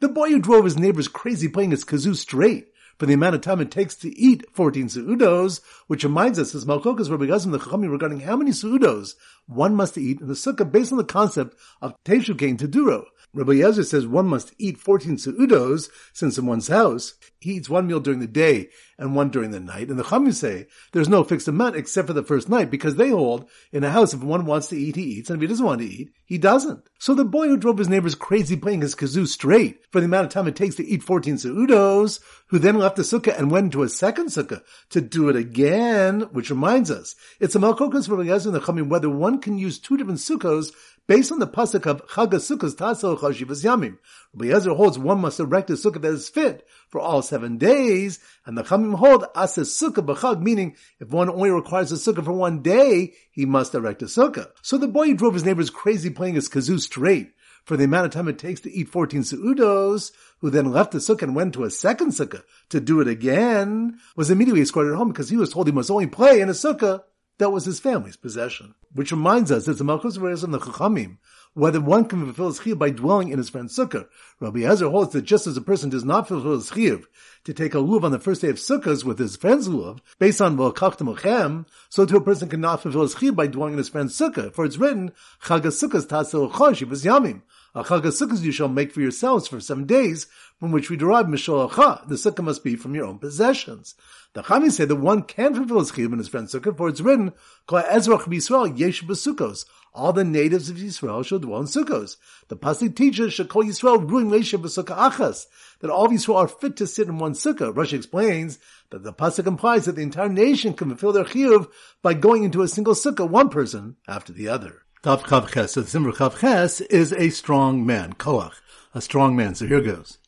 The 0.00 0.08
boy 0.08 0.30
who 0.30 0.40
drove 0.40 0.64
his 0.64 0.76
neighbors 0.76 1.06
crazy 1.06 1.48
playing 1.48 1.70
his 1.70 1.84
kazoo 1.84 2.16
straight 2.16 2.72
for 2.98 3.06
the 3.06 3.14
amount 3.14 3.34
of 3.34 3.40
time 3.40 3.60
it 3.60 3.70
takes 3.70 3.94
to 3.96 4.16
eat 4.18 4.44
14 4.52 4.88
seudos, 4.88 5.60
which 5.86 6.04
reminds 6.04 6.38
us, 6.38 6.54
as 6.54 6.64
Malchokas 6.64 7.10
Rabbi 7.10 7.26
Gazim 7.26 7.52
the 7.52 7.58
Chachamim 7.58 7.90
regarding 7.90 8.20
how 8.20 8.36
many 8.36 8.50
seudos 8.50 9.14
one 9.46 9.74
must 9.74 9.96
eat 9.96 10.20
in 10.20 10.26
the 10.26 10.34
sukkah 10.34 10.70
based 10.70 10.92
on 10.92 10.98
the 10.98 11.04
concept 11.04 11.56
of 11.80 11.94
Teshu 12.04 12.34
Teduro. 12.34 13.04
Rabbi 13.34 13.52
Yezer 13.52 13.84
says 13.84 14.06
one 14.06 14.26
must 14.26 14.54
eat 14.58 14.78
14 14.78 15.16
seudos, 15.16 15.90
since 16.14 16.38
in 16.38 16.46
one's 16.46 16.68
house, 16.68 17.14
he 17.40 17.52
eats 17.52 17.68
one 17.68 17.86
meal 17.86 18.00
during 18.00 18.20
the 18.20 18.26
day 18.26 18.70
and 18.98 19.14
one 19.14 19.28
during 19.28 19.50
the 19.50 19.60
night. 19.60 19.90
And 19.90 19.98
the 19.98 20.02
Chachamim 20.02 20.32
say 20.32 20.66
there's 20.92 21.10
no 21.10 21.22
fixed 21.22 21.46
amount 21.46 21.76
except 21.76 22.08
for 22.08 22.14
the 22.14 22.22
first 22.22 22.48
night 22.48 22.70
because 22.70 22.96
they 22.96 23.10
hold 23.10 23.48
in 23.70 23.84
a 23.84 23.90
house 23.90 24.14
if 24.14 24.24
one 24.24 24.46
wants 24.46 24.68
to 24.68 24.76
eat, 24.76 24.96
he 24.96 25.02
eats, 25.02 25.28
and 25.28 25.36
if 25.36 25.42
he 25.42 25.46
doesn't 25.46 25.64
want 25.64 25.80
to 25.82 25.86
eat, 25.86 26.10
he 26.24 26.38
doesn't. 26.38 26.82
So 26.98 27.14
the 27.14 27.24
boy 27.24 27.48
who 27.48 27.58
drove 27.58 27.78
his 27.78 27.88
neighbors 27.88 28.14
crazy 28.14 28.56
playing 28.56 28.80
his 28.80 28.94
kazoo 28.94 29.26
straight 29.28 29.80
for 29.92 30.00
the 30.00 30.06
amount 30.06 30.26
of 30.26 30.32
time 30.32 30.48
it 30.48 30.56
takes 30.56 30.76
to 30.76 30.86
eat 30.86 31.02
14 31.02 31.36
seudos, 31.36 32.20
who 32.46 32.58
then 32.58 32.78
left 32.78 32.96
the 32.96 33.02
sukkah 33.02 33.38
and 33.38 33.50
went 33.50 33.66
into 33.66 33.82
a 33.82 33.88
second 33.90 34.28
sukkah 34.28 34.62
to 34.88 35.02
do 35.02 35.28
it 35.28 35.36
again, 35.36 36.22
which 36.32 36.50
reminds 36.50 36.90
us, 36.90 37.14
it's 37.40 37.54
a 37.54 37.58
malchokas 37.58 38.08
for 38.08 38.16
the 38.16 38.24
Chachamim 38.24 38.88
whether 38.88 39.10
one 39.10 39.38
can 39.38 39.58
use 39.58 39.78
two 39.78 39.98
different 39.98 40.18
sukkahs 40.18 40.72
based 41.08 41.32
on 41.32 41.38
the 41.38 41.46
pasuk 41.48 41.86
of 41.86 42.06
Chagas 42.06 42.54
Sukkos 42.54 42.76
Tasel 42.76 43.18
Chashivas 43.18 43.64
Yamim. 43.64 43.96
Rabbi 44.34 44.74
holds 44.74 44.98
one 44.98 45.20
must 45.20 45.40
erect 45.40 45.70
a 45.70 45.72
sukkah 45.72 46.00
that 46.02 46.12
is 46.12 46.28
fit 46.28 46.66
for 46.90 47.00
all 47.00 47.22
seven 47.22 47.56
days, 47.56 48.20
and 48.44 48.56
the 48.56 48.62
Chamim 48.62 48.94
hold 48.94 49.24
Asa 49.34 49.62
Sukkah 49.62 50.04
B'Chag, 50.06 50.42
meaning 50.42 50.76
if 51.00 51.08
one 51.08 51.30
only 51.30 51.50
requires 51.50 51.90
a 51.90 51.94
sukkah 51.94 52.22
for 52.22 52.34
one 52.34 52.60
day, 52.60 53.14
he 53.30 53.46
must 53.46 53.74
erect 53.74 54.02
a 54.02 54.04
sukkah. 54.04 54.50
So 54.60 54.76
the 54.76 54.86
boy 54.86 55.14
drove 55.14 55.32
his 55.32 55.44
neighbors 55.44 55.70
crazy 55.70 56.10
playing 56.10 56.34
his 56.34 56.48
kazoo 56.48 56.78
straight 56.78 57.32
for 57.64 57.78
the 57.78 57.84
amount 57.84 58.06
of 58.06 58.12
time 58.12 58.28
it 58.28 58.38
takes 58.38 58.60
to 58.60 58.72
eat 58.72 58.88
14 58.88 59.22
seudos, 59.22 60.12
who 60.40 60.50
then 60.50 60.72
left 60.72 60.92
the 60.92 60.98
sukkah 60.98 61.22
and 61.22 61.34
went 61.34 61.54
to 61.54 61.64
a 61.64 61.70
second 61.70 62.12
sukkah 62.12 62.42
to 62.68 62.80
do 62.80 63.00
it 63.00 63.08
again, 63.08 63.98
was 64.14 64.30
immediately 64.30 64.60
escorted 64.60 64.94
home 64.94 65.08
because 65.08 65.30
he 65.30 65.38
was 65.38 65.50
told 65.50 65.66
he 65.66 65.72
must 65.72 65.90
only 65.90 66.06
play 66.06 66.42
in 66.42 66.50
a 66.50 66.52
sukkah 66.52 67.02
that 67.38 67.50
was 67.50 67.64
his 67.64 67.80
family's 67.80 68.16
possession. 68.16 68.74
Which 68.92 69.12
reminds 69.12 69.50
us, 69.50 69.68
it's 69.68 69.80
a 69.80 69.84
Malchus 69.84 70.16
and 70.16 70.52
the 70.52 70.58
Chachamim, 70.58 71.18
whether 71.54 71.80
one 71.80 72.04
can 72.04 72.24
fulfill 72.24 72.48
his 72.48 72.60
chiyuv 72.60 72.78
by 72.78 72.90
dwelling 72.90 73.28
in 73.30 73.38
his 73.38 73.48
friend's 73.48 73.76
sukkah. 73.76 74.08
Rabbi 74.40 74.60
Ezer 74.60 74.90
holds 74.90 75.12
that 75.12 75.22
just 75.22 75.46
as 75.46 75.56
a 75.56 75.60
person 75.60 75.88
does 75.90 76.04
not 76.04 76.28
fulfill 76.28 76.52
his 76.52 76.70
chiyuv 76.70 77.04
to 77.44 77.54
take 77.54 77.74
a 77.74 77.78
luv 77.78 78.04
on 78.04 78.12
the 78.12 78.18
first 78.18 78.42
day 78.42 78.48
of 78.48 78.56
sukkahs 78.56 79.04
with 79.04 79.18
his 79.18 79.36
friend's 79.36 79.68
luv, 79.68 80.00
based 80.18 80.40
on 80.40 80.56
v'lakachtem 80.56 81.66
so 81.88 82.04
too 82.04 82.16
a 82.16 82.20
person 82.20 82.48
cannot 82.48 82.82
fulfill 82.82 83.02
his 83.02 83.14
chiyuv 83.14 83.36
by 83.36 83.46
dwelling 83.46 83.74
in 83.74 83.78
his 83.78 83.88
friend's 83.88 84.18
sukkah. 84.18 84.52
For 84.52 84.64
it's 84.64 84.76
written, 84.76 85.12
chagas 85.42 85.82
sukkahs 85.82 86.06
choshiv 86.08 86.88
yamim. 87.04 87.42
A 87.74 87.84
chagas 87.84 88.20
sukkahs 88.20 88.42
you 88.42 88.50
shall 88.50 88.68
make 88.68 88.92
for 88.92 89.02
yourselves 89.02 89.46
for 89.46 89.60
seven 89.60 89.84
days, 89.84 90.26
from 90.58 90.72
which 90.72 90.88
we 90.88 90.96
derive 90.96 91.26
misholacha. 91.26 92.08
The 92.08 92.14
sukkah 92.14 92.42
must 92.42 92.64
be 92.64 92.76
from 92.76 92.94
your 92.94 93.04
own 93.04 93.18
possessions. 93.18 93.94
The 94.32 94.42
Chachamim 94.42 94.72
say 94.72 94.86
that 94.86 94.96
one 94.96 95.22
can 95.22 95.54
fulfill 95.54 95.80
his 95.80 95.92
chiyuv 95.92 96.12
in 96.12 96.18
his 96.18 96.28
friend's 96.28 96.54
sukkah, 96.54 96.74
for 96.76 96.88
it's 96.88 97.02
written, 97.02 97.32
Kol 97.66 97.82
Ezrach 97.82 98.22
Yisrael 98.22 98.78
yesh 98.78 99.02
b'sukkos. 99.02 99.66
All 99.92 100.12
the 100.12 100.24
natives 100.24 100.70
of 100.70 100.76
Yisrael 100.76 101.24
shall 101.26 101.38
dwell 101.40 101.60
in 101.60 101.66
sukkos. 101.66 102.16
The 102.48 102.56
pasuk 102.56 102.96
teaches, 102.96 103.34
Shekol 103.34 103.64
Yisrael 103.64 104.08
ruin 104.08 104.30
leisha 104.30 104.58
b'sukkah 104.58 105.10
achas, 105.10 105.46
that 105.80 105.90
all 105.90 106.06
of 106.06 106.12
Yisrael 106.12 106.36
are 106.36 106.48
fit 106.48 106.76
to 106.76 106.86
sit 106.86 107.08
in 107.08 107.18
one 107.18 107.34
sukkah. 107.34 107.74
Rashi 107.74 107.94
explains 107.94 108.58
that 108.90 109.02
the 109.02 109.12
pasuk 109.12 109.46
implies 109.46 109.84
that 109.84 109.96
the 109.96 110.02
entire 110.02 110.28
nation 110.30 110.72
can 110.72 110.88
fulfill 110.88 111.12
their 111.12 111.24
chiyuv 111.24 111.68
by 112.02 112.14
going 112.14 112.44
into 112.44 112.62
a 112.62 112.68
single 112.68 112.94
sukkah, 112.94 113.28
one 113.28 113.50
person 113.50 113.96
after 114.06 114.32
the 114.32 114.48
other. 114.48 114.84
Daf 115.04 115.20
Chav 115.20 115.52
Ches, 115.52 115.72
so 115.72 115.82
the 115.82 115.88
Simmer 115.88 116.10
Chav 116.10 116.40
Ches 116.40 116.80
is 116.80 117.12
a 117.12 117.30
strong 117.30 117.86
man, 117.86 118.14
Koach, 118.14 118.54
a 118.94 119.00
strong 119.00 119.36
man. 119.36 119.54
So 119.54 119.68
here 119.68 119.80
goes. 119.80 120.18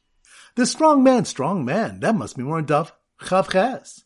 The 0.54 0.64
strong 0.64 1.02
man, 1.02 1.24
strong 1.24 1.64
man, 1.64 1.98
that 2.00 2.14
must 2.14 2.36
be 2.36 2.44
more 2.44 2.60
in 2.60 2.66
Daf 2.66 2.92
Chav 3.20 3.50
Ches. 3.50 4.04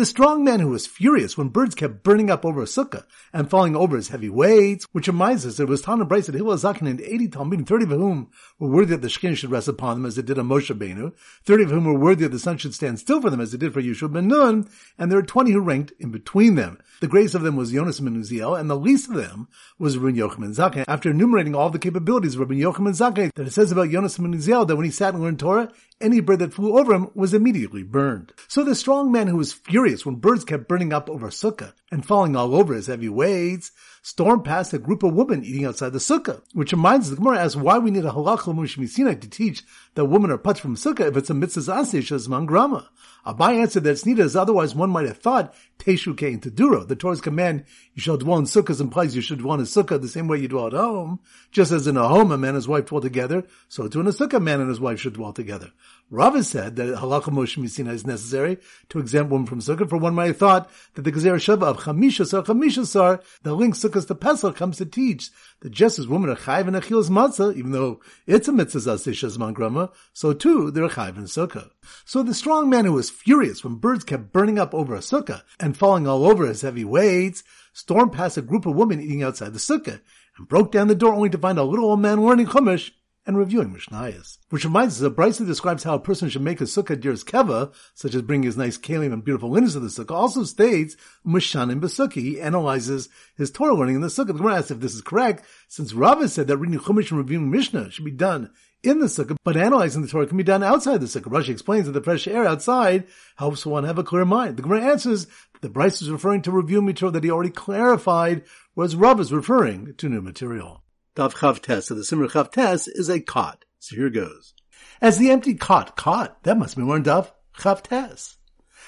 The 0.00 0.06
strong 0.06 0.44
man 0.44 0.60
who 0.60 0.68
was 0.68 0.86
furious 0.86 1.36
when 1.36 1.48
birds 1.48 1.74
kept 1.74 2.02
burning 2.02 2.30
up 2.30 2.46
over 2.46 2.62
a 2.62 2.64
sukkah 2.64 3.04
and 3.34 3.50
falling 3.50 3.76
over 3.76 3.96
his 3.96 4.08
heavy 4.08 4.30
weights, 4.30 4.86
which 4.92 5.08
reminds 5.08 5.44
us 5.44 5.58
that 5.58 5.64
it 5.64 5.68
was 5.68 5.82
Tana 5.82 6.06
Bryce 6.06 6.26
at 6.26 6.34
Hillel 6.34 6.56
Zakin 6.56 6.88
and 6.88 7.02
80 7.02 7.28
Talmudim, 7.28 7.66
30 7.66 7.84
of 7.84 7.90
whom 7.90 8.30
were 8.58 8.70
worthy 8.70 8.94
that 8.94 9.02
the 9.02 9.10
skin 9.10 9.34
should 9.34 9.50
rest 9.50 9.68
upon 9.68 9.98
them 9.98 10.06
as 10.06 10.16
it 10.16 10.24
did 10.24 10.38
on 10.38 10.48
Moshe 10.48 10.74
Benu, 10.74 11.12
30 11.44 11.64
of 11.64 11.70
whom 11.70 11.84
were 11.84 11.98
worthy 11.98 12.22
that 12.22 12.30
the 12.30 12.38
sun 12.38 12.56
should 12.56 12.72
stand 12.72 12.98
still 12.98 13.20
for 13.20 13.28
them 13.28 13.42
as 13.42 13.52
it 13.52 13.58
did 13.58 13.74
for 13.74 13.82
Yeshua 13.82 14.10
ben 14.10 14.28
Nun, 14.28 14.66
and 14.96 15.10
there 15.10 15.18
were 15.18 15.22
20 15.22 15.52
who 15.52 15.60
ranked 15.60 15.92
in 15.98 16.10
between 16.10 16.54
them. 16.54 16.78
The 17.02 17.06
greatest 17.06 17.34
of 17.34 17.42
them 17.42 17.56
was 17.56 17.70
Yonasan 17.70 18.04
ben 18.04 18.22
Uziel, 18.22 18.58
and 18.58 18.70
the 18.70 18.78
least 18.78 19.10
of 19.10 19.16
them 19.16 19.48
was 19.78 19.98
Rabbi 19.98 20.16
Yochanan 20.16 20.56
Zakkai. 20.56 20.86
After 20.88 21.10
enumerating 21.10 21.54
all 21.54 21.68
the 21.68 21.78
capabilities 21.78 22.36
of 22.36 22.40
Rabbi 22.40 22.54
Yochanan 22.54 22.96
Zakkai, 22.96 23.34
that 23.34 23.46
it 23.46 23.52
says 23.52 23.70
about 23.70 23.88
Yonasan 23.88 24.22
ben 24.22 24.40
Uziel 24.40 24.66
that 24.66 24.76
when 24.76 24.86
he 24.86 24.90
sat 24.90 25.12
and 25.12 25.22
learned 25.22 25.40
Torah, 25.40 25.70
any 26.00 26.20
bird 26.20 26.38
that 26.38 26.54
flew 26.54 26.78
over 26.78 26.94
him 26.94 27.10
was 27.14 27.34
immediately 27.34 27.82
burned. 27.82 28.32
So 28.48 28.64
the 28.64 28.74
strong 28.74 29.12
man 29.12 29.26
who 29.26 29.36
was 29.36 29.52
furious 29.52 29.89
when 29.98 30.16
birds 30.16 30.44
kept 30.44 30.68
burning 30.68 30.92
up 30.92 31.10
over 31.10 31.28
sukkah 31.28 31.72
and 31.90 32.06
falling 32.06 32.36
all 32.36 32.54
over 32.54 32.74
his 32.74 32.86
heavy 32.86 33.08
weights, 33.08 33.72
stormed 34.02 34.44
past 34.44 34.72
a 34.72 34.78
group 34.78 35.02
of 35.02 35.14
women 35.14 35.44
eating 35.44 35.64
outside 35.64 35.92
the 35.92 35.98
sukkah, 35.98 36.42
which 36.54 36.72
reminds 36.72 37.10
the 37.10 37.16
Gemara 37.16 37.40
asks 37.40 37.56
why 37.56 37.78
we 37.78 37.90
need 37.90 38.04
a 38.04 38.10
halachah 38.10 38.46
l'mushmisinai 38.48 39.20
to 39.20 39.28
teach 39.28 39.62
that 39.94 40.06
women 40.06 40.30
are 40.30 40.38
put 40.38 40.58
from 40.58 40.76
sukkah 40.76 41.08
if 41.08 41.16
it's 41.16 41.30
a 41.30 41.34
mitzvah 41.34 41.72
asish 41.72 42.12
as 42.12 42.28
mangrama. 42.28 42.86
Abai 43.26 43.60
answered 43.60 43.84
that 43.84 43.90
it's 43.90 44.06
needed 44.06 44.24
as 44.24 44.36
otherwise 44.36 44.74
one 44.74 44.88
might 44.88 45.06
have 45.06 45.18
thought 45.18 45.54
teshu 45.78 46.16
ke 46.16 46.22
into 46.22 46.50
duro. 46.50 46.84
The 46.84 46.96
Torah's 46.96 47.20
command, 47.20 47.64
you 47.94 48.00
shall 48.00 48.16
dwell 48.16 48.38
in 48.38 48.44
sukkahs 48.44 48.80
implies 48.80 49.14
you 49.14 49.20
should 49.20 49.40
dwell 49.40 49.54
in 49.54 49.60
a 49.60 49.64
sukkah 49.64 50.00
the 50.00 50.08
same 50.08 50.28
way 50.28 50.38
you 50.38 50.48
dwell 50.48 50.68
at 50.68 50.72
home. 50.72 51.20
Just 51.50 51.72
as 51.72 51.86
in 51.86 51.96
a 51.96 52.08
home 52.08 52.32
a 52.32 52.38
man 52.38 52.50
and 52.50 52.56
his 52.56 52.68
wife 52.68 52.86
dwell 52.86 53.02
together, 53.02 53.44
so 53.68 53.88
too 53.88 54.00
in 54.00 54.06
a 54.06 54.10
sukkah 54.10 54.34
a 54.34 54.40
man 54.40 54.60
and 54.60 54.70
his 54.70 54.80
wife 54.80 55.00
should 55.00 55.14
dwell 55.14 55.32
together. 55.32 55.70
Rava 56.10 56.42
said 56.42 56.76
that 56.76 56.96
halakha 56.96 57.32
Moshe 57.32 57.62
is 57.62 58.06
necessary 58.06 58.58
to 58.88 58.98
exempt 58.98 59.30
women 59.30 59.46
from 59.46 59.60
sukkah, 59.60 59.88
for 59.88 59.96
one 59.96 60.14
might 60.14 60.28
have 60.28 60.38
thought 60.38 60.70
that 60.94 61.02
the 61.02 61.12
Gezer 61.12 61.34
Shava 61.34 61.64
of 61.64 61.78
Chamishasar 61.78 62.44
Chamishasar, 62.44 63.22
the 63.42 63.54
link 63.54 63.74
sukkahs 63.90 64.06
to 64.06 64.14
Pesach 64.14 64.56
comes 64.56 64.78
to 64.78 64.86
teach 64.86 65.30
that 65.60 65.70
just 65.70 65.98
as 65.98 66.06
women 66.06 66.30
are 66.30 66.36
chayv 66.36 66.66
and 66.66 66.76
achilas 66.76 67.10
matzah, 67.10 67.54
even 67.56 67.72
though 67.72 68.00
it's 68.26 68.48
a 68.48 68.52
mitzvah 68.52 68.78
zasishas 68.78 69.36
mangrama, 69.36 69.90
so 70.12 70.32
too 70.32 70.70
they're 70.70 70.88
chayv 70.88 71.16
in 71.16 71.24
sukkah. 71.24 71.70
So 72.04 72.22
the 72.22 72.34
strong 72.34 72.70
man 72.70 72.84
who 72.84 72.92
was 72.92 73.10
furious 73.10 73.64
when 73.64 73.74
birds 73.74 74.04
kept 74.04 74.32
burning 74.32 74.58
up 74.58 74.74
over 74.74 74.94
a 74.94 74.98
sukkah 74.98 75.42
and 75.58 75.76
falling 75.76 76.06
all 76.06 76.24
over 76.24 76.46
his 76.46 76.62
heavy 76.62 76.84
weights, 76.84 77.42
stormed 77.72 78.12
past 78.12 78.36
a 78.36 78.42
group 78.42 78.66
of 78.66 78.76
women 78.76 79.00
eating 79.00 79.22
outside 79.22 79.52
the 79.52 79.58
sukkah 79.58 80.00
and 80.38 80.48
broke 80.48 80.72
down 80.72 80.88
the 80.88 80.94
door 80.94 81.14
only 81.14 81.30
to 81.30 81.38
find 81.38 81.58
a 81.58 81.64
little 81.64 81.86
old 81.86 82.00
man 82.00 82.24
learning 82.24 82.46
chumash 82.46 82.90
and 83.30 83.38
reviewing 83.38 83.72
Mishnayos. 83.72 84.38
Which 84.48 84.64
reminds 84.64 84.96
us 84.96 85.00
that 85.00 85.10
Bryson 85.10 85.46
describes 85.46 85.84
how 85.84 85.94
a 85.94 86.00
person 86.00 86.28
should 86.28 86.42
make 86.42 86.60
a 86.60 86.64
sukkah 86.64 87.00
dirs 87.00 87.24
keva, 87.24 87.72
such 87.94 88.14
as 88.14 88.22
bringing 88.22 88.46
his 88.46 88.56
nice 88.56 88.76
kalim 88.76 89.12
and 89.12 89.24
beautiful 89.24 89.50
linens 89.50 89.74
to 89.74 89.80
the 89.80 89.86
sukkah, 89.86 90.16
also 90.16 90.42
states 90.42 90.96
Mishanim 91.24 91.80
Besukki. 91.80 92.20
He 92.20 92.40
analyzes 92.40 93.08
his 93.36 93.52
Torah 93.52 93.74
learning 93.74 93.94
in 93.94 94.00
the 94.00 94.08
sukkah. 94.08 94.28
The 94.28 94.34
Gemara 94.34 94.56
asks 94.56 94.72
if 94.72 94.80
this 94.80 94.94
is 94.94 95.00
correct, 95.00 95.44
since 95.68 95.94
Rava 95.94 96.28
said 96.28 96.48
that 96.48 96.56
reading 96.56 96.80
Chumash 96.80 97.10
and 97.10 97.18
reviewing 97.18 97.50
Mishnah 97.50 97.92
should 97.92 98.04
be 98.04 98.10
done 98.10 98.50
in 98.82 98.98
the 98.98 99.06
sukkah, 99.06 99.36
but 99.44 99.56
analyzing 99.56 100.02
the 100.02 100.08
Torah 100.08 100.26
can 100.26 100.36
be 100.36 100.42
done 100.42 100.64
outside 100.64 101.00
the 101.00 101.06
sukkah. 101.06 101.30
Rashi 101.30 101.50
explains 101.50 101.86
that 101.86 101.92
the 101.92 102.02
fresh 102.02 102.26
air 102.26 102.44
outside 102.44 103.06
helps 103.36 103.64
one 103.64 103.84
have 103.84 103.98
a 103.98 104.04
clear 104.04 104.24
mind. 104.24 104.56
The 104.56 104.62
Gemara 104.62 104.82
answers 104.82 105.28
that 105.60 105.72
Bryce 105.72 106.02
is 106.02 106.10
referring 106.10 106.42
to 106.42 106.50
review 106.50 106.82
material 106.82 107.12
that 107.12 107.22
he 107.22 107.30
already 107.30 107.50
clarified, 107.50 108.42
whereas 108.74 108.96
Rav 108.96 109.20
is 109.20 109.32
referring 109.32 109.94
to 109.98 110.08
new 110.08 110.20
material. 110.20 110.82
Daf 111.20 111.34
Chav 111.34 111.60
Tes, 111.60 111.84
so 111.84 111.94
the 111.94 112.02
Simmer 112.02 112.28
Chav 112.28 112.50
Tes 112.50 112.88
is 112.88 113.10
a 113.10 113.20
cot. 113.20 113.66
So 113.78 113.94
here 113.94 114.08
goes. 114.08 114.54
As 115.02 115.18
the 115.18 115.30
empty 115.30 115.54
cot, 115.54 115.94
cot, 115.94 116.42
that 116.44 116.56
must 116.56 116.78
be 116.78 116.82
more 116.82 116.98
Daf 116.98 117.30
Chav 117.58 117.82
Tes. 117.82 118.38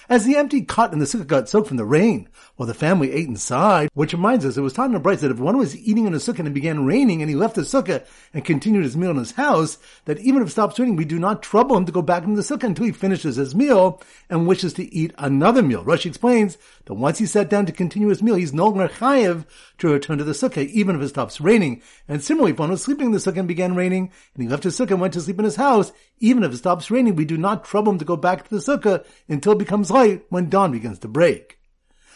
As 0.08 0.24
the 0.24 0.36
empty 0.36 0.62
cot 0.62 0.92
in 0.92 0.98
the 0.98 1.04
sukkah 1.04 1.26
got 1.26 1.48
soaked 1.48 1.68
from 1.68 1.76
the 1.76 1.84
rain, 1.84 2.28
while 2.56 2.66
the 2.66 2.74
family 2.74 3.12
ate 3.12 3.28
inside, 3.28 3.88
which 3.94 4.12
reminds 4.12 4.44
us, 4.44 4.56
it 4.56 4.60
was 4.60 4.72
taught 4.72 4.90
in 4.90 5.00
Bright 5.00 5.20
that 5.20 5.30
if 5.30 5.38
one 5.38 5.56
was 5.56 5.76
eating 5.76 6.06
in 6.06 6.14
a 6.14 6.16
sukkah 6.16 6.40
and 6.40 6.48
it 6.48 6.54
began 6.54 6.84
raining 6.84 7.22
and 7.22 7.30
he 7.30 7.36
left 7.36 7.54
the 7.54 7.62
sukkah 7.62 8.04
and 8.34 8.44
continued 8.44 8.82
his 8.82 8.96
meal 8.96 9.10
in 9.10 9.16
his 9.16 9.32
house, 9.32 9.78
that 10.06 10.18
even 10.18 10.42
if 10.42 10.48
it 10.48 10.50
stops 10.50 10.78
raining, 10.78 10.96
we 10.96 11.04
do 11.04 11.18
not 11.18 11.42
trouble 11.42 11.76
him 11.76 11.86
to 11.86 11.92
go 11.92 12.02
back 12.02 12.24
into 12.24 12.34
the 12.34 12.42
sukkah 12.42 12.64
until 12.64 12.84
he 12.84 12.92
finishes 12.92 13.36
his 13.36 13.54
meal 13.54 14.02
and 14.28 14.46
wishes 14.46 14.72
to 14.74 14.92
eat 14.92 15.14
another 15.18 15.62
meal. 15.62 15.84
Rashi 15.84 16.06
explains 16.06 16.58
that 16.86 16.94
once 16.94 17.18
he 17.18 17.26
sat 17.26 17.48
down 17.48 17.66
to 17.66 17.72
continue 17.72 18.08
his 18.08 18.22
meal, 18.22 18.34
he's 18.34 18.52
no 18.52 18.66
longer 18.66 18.88
chayev 18.88 19.44
to 19.78 19.88
return 19.88 20.18
to 20.18 20.24
the 20.24 20.32
sukkah, 20.32 20.68
even 20.68 20.96
if 20.96 21.02
it 21.02 21.08
stops 21.08 21.40
raining. 21.40 21.80
And 22.08 22.22
similarly, 22.22 22.52
if 22.52 22.58
one 22.58 22.70
was 22.70 22.82
sleeping 22.82 23.06
in 23.06 23.12
the 23.12 23.18
sukkah 23.18 23.38
and 23.38 23.48
began 23.48 23.76
raining, 23.76 24.10
and 24.34 24.42
he 24.42 24.48
left 24.48 24.64
his 24.64 24.78
sukkah 24.78 24.92
and 24.92 25.00
went 25.00 25.14
to 25.14 25.20
sleep 25.20 25.38
in 25.38 25.44
his 25.44 25.56
house, 25.56 25.92
even 26.18 26.42
if 26.42 26.52
it 26.52 26.58
stops 26.58 26.90
raining, 26.90 27.16
we 27.16 27.24
do 27.24 27.36
not 27.36 27.64
trouble 27.64 27.92
him 27.92 27.98
to 27.98 28.04
go 28.04 28.16
back 28.16 28.48
to 28.48 28.54
the 28.54 28.60
sukkah 28.60 29.04
until 29.28 29.52
it 29.52 29.58
becomes 29.58 29.90
light 29.92 30.24
when 30.30 30.48
dawn 30.48 30.72
begins 30.72 30.98
to 31.00 31.08
break. 31.08 31.58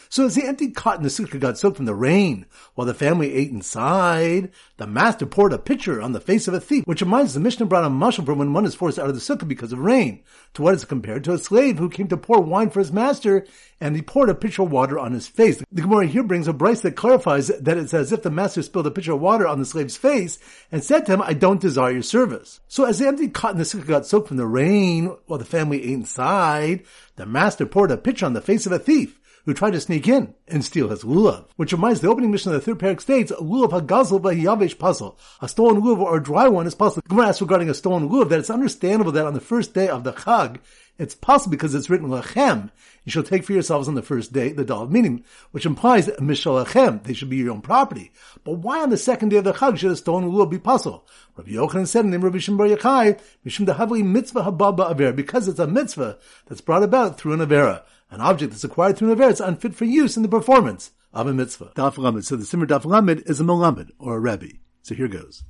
So 0.09 0.25
as 0.25 0.35
the 0.35 0.45
empty 0.45 0.69
cot 0.69 0.97
in 0.97 1.03
the 1.03 1.09
sukkah 1.09 1.39
got 1.39 1.57
soaked 1.57 1.77
from 1.77 1.85
the 1.85 1.95
rain, 1.95 2.45
while 2.75 2.87
the 2.87 2.93
family 2.93 3.33
ate 3.33 3.51
inside, 3.51 4.51
the 4.77 4.87
master 4.87 5.25
poured 5.25 5.53
a 5.53 5.57
pitcher 5.57 6.01
on 6.01 6.13
the 6.13 6.21
face 6.21 6.47
of 6.47 6.53
a 6.53 6.59
thief, 6.59 6.85
which 6.85 7.01
reminds 7.01 7.33
the 7.33 7.39
Mishnah 7.39 7.65
brought 7.65 7.83
a 7.83 7.89
mushroom 7.89 8.25
from 8.25 8.39
when 8.39 8.53
one 8.53 8.65
is 8.65 8.75
forced 8.75 8.99
out 8.99 9.09
of 9.09 9.15
the 9.15 9.21
sukkah 9.21 9.47
because 9.47 9.73
of 9.73 9.79
rain. 9.79 10.23
To 10.53 10.61
what 10.61 10.73
is 10.73 10.85
compared 10.85 11.23
to 11.25 11.33
a 11.33 11.37
slave 11.37 11.77
who 11.77 11.89
came 11.89 12.07
to 12.07 12.17
pour 12.17 12.41
wine 12.41 12.69
for 12.69 12.79
his 12.79 12.91
master, 12.91 13.45
and 13.79 13.95
he 13.95 14.01
poured 14.01 14.29
a 14.29 14.35
pitcher 14.35 14.63
of 14.63 14.71
water 14.71 14.97
on 14.97 15.11
his 15.11 15.27
face. 15.27 15.61
The 15.71 15.81
Gemara 15.81 16.07
here 16.07 16.23
brings 16.23 16.47
a 16.47 16.53
Bryce 16.53 16.81
that 16.81 16.95
clarifies 16.95 17.47
that 17.47 17.77
it's 17.77 17.93
as 17.93 18.11
if 18.11 18.23
the 18.23 18.31
master 18.31 18.63
spilled 18.63 18.87
a 18.87 18.91
pitcher 18.91 19.13
of 19.13 19.21
water 19.21 19.47
on 19.47 19.59
the 19.59 19.65
slave's 19.65 19.97
face 19.97 20.39
and 20.71 20.83
said 20.83 21.05
to 21.05 21.13
him, 21.13 21.21
I 21.21 21.33
don't 21.33 21.61
desire 21.61 21.91
your 21.91 22.01
service. 22.01 22.59
So 22.67 22.85
as 22.85 22.99
the 22.99 23.07
empty 23.07 23.27
cot 23.27 23.51
in 23.51 23.57
the 23.57 23.65
sukkah 23.65 23.87
got 23.87 24.07
soaked 24.07 24.29
from 24.29 24.37
the 24.37 24.47
rain, 24.47 25.15
while 25.27 25.39
the 25.39 25.45
family 25.45 25.83
ate 25.83 25.89
inside, 25.89 26.83
the 27.17 27.25
master 27.25 27.65
poured 27.65 27.91
a 27.91 27.97
pitcher 27.97 28.25
on 28.25 28.33
the 28.33 28.41
face 28.41 28.65
of 28.65 28.71
a 28.71 28.79
thief 28.79 29.19
who 29.47 29.53
tried 29.53 29.71
to 29.71 29.79
sneak 29.79 30.09
in 30.09 30.33
and 30.49 30.63
steal 30.63 30.89
his 30.89 31.03
lulav. 31.03 31.45
Which 31.55 31.71
reminds 31.71 32.01
the 32.01 32.09
opening 32.09 32.31
mission 32.31 32.53
of 32.53 32.55
the 32.55 32.65
third 32.65 32.79
parak 32.79 32.99
states, 32.99 33.31
lulav 33.31 33.69
hagazel 33.69 34.19
yavish 34.19 34.75
pasul. 34.75 35.15
A 35.41 35.47
stolen 35.47 35.81
lulav 35.81 35.99
or 35.99 36.17
a 36.17 36.23
dry 36.23 36.49
one 36.49 36.67
is 36.67 36.75
possible. 36.75 37.01
The 37.01 37.07
Gemara 37.07 37.29
asks 37.29 37.41
regarding 37.41 37.69
a 37.69 37.73
stolen 37.73 38.09
lulav 38.09 38.27
that 38.27 38.39
it's 38.39 38.49
understandable 38.49 39.13
that 39.13 39.25
on 39.25 39.33
the 39.33 39.39
first 39.39 39.73
day 39.73 39.87
of 39.87 40.03
the 40.03 40.11
Chag, 40.11 40.57
it's 40.99 41.15
possible 41.15 41.51
because 41.51 41.73
it's 41.73 41.89
written 41.89 42.09
lachem. 42.09 42.71
You 43.05 43.11
shall 43.11 43.23
take 43.23 43.45
for 43.45 43.53
yourselves 43.53 43.87
on 43.87 43.95
the 43.95 44.01
first 44.01 44.33
day 44.33 44.51
the 44.51 44.65
dal 44.65 44.85
meaning, 44.87 45.23
which 45.51 45.65
implies 45.65 46.07
mishalachem. 46.07 47.03
They 47.03 47.13
should 47.13 47.29
be 47.29 47.37
your 47.37 47.51
own 47.51 47.61
property. 47.61 48.11
But 48.43 48.55
why 48.57 48.81
on 48.81 48.89
the 48.89 48.97
second 48.97 49.29
day 49.29 49.37
of 49.37 49.45
the 49.45 49.53
Chag 49.53 49.77
should 49.77 49.91
a 49.91 49.95
stolen 49.95 50.29
lulav 50.29 50.49
be 50.49 50.59
possible? 50.59 51.07
Rabbi 51.37 51.51
Yochanan 51.51 51.87
said 51.87 52.03
in 52.03 52.11
the 52.11 52.17
name 52.17 52.25
Rabbi 52.25 52.39
Shimon 52.39 52.57
Bar 52.67 52.75
Mishum 52.75 53.65
dehavli 53.65 54.03
mitzvah 54.03 54.41
hababa 54.41 54.91
aver, 54.91 55.13
because 55.13 55.47
it's 55.47 55.59
a 55.59 55.67
mitzvah 55.67 56.17
that's 56.47 56.59
brought 56.59 56.83
about 56.83 57.17
through 57.17 57.31
an 57.31 57.39
avera. 57.39 57.83
An 58.09 58.21
object 58.21 58.51
that's 58.51 58.63
acquired 58.63 58.97
through 58.97 59.11
an 59.11 59.21
is 59.21 59.41
unfit 59.41 59.75
for 59.75 59.85
use 59.85 60.15
in 60.15 60.23
the 60.23 60.29
performance 60.29 60.91
of 61.13 61.27
a 61.27 61.33
mitzvah. 61.33 61.73
Daf 61.75 61.97
Lamed. 61.97 62.25
So 62.25 62.35
the 62.35 62.45
Simmer 62.45 62.65
Daf 62.65 62.85
Lamed 62.85 63.23
is 63.25 63.39
a 63.39 63.43
Melamed, 63.43 63.91
or 63.99 64.17
a 64.17 64.19
Rebbe. 64.19 64.53
So 64.81 64.95
here 64.95 65.07
goes. 65.07 65.43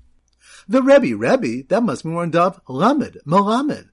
The 0.68 0.82
Rebbe, 0.82 1.16
Rebbe, 1.16 1.68
that 1.70 1.84
must 1.84 2.04
be 2.04 2.10
more 2.10 2.24
in 2.24 2.32
Daf 2.32 2.60
Lamed, 2.68 3.18
Melamed. 3.26 3.90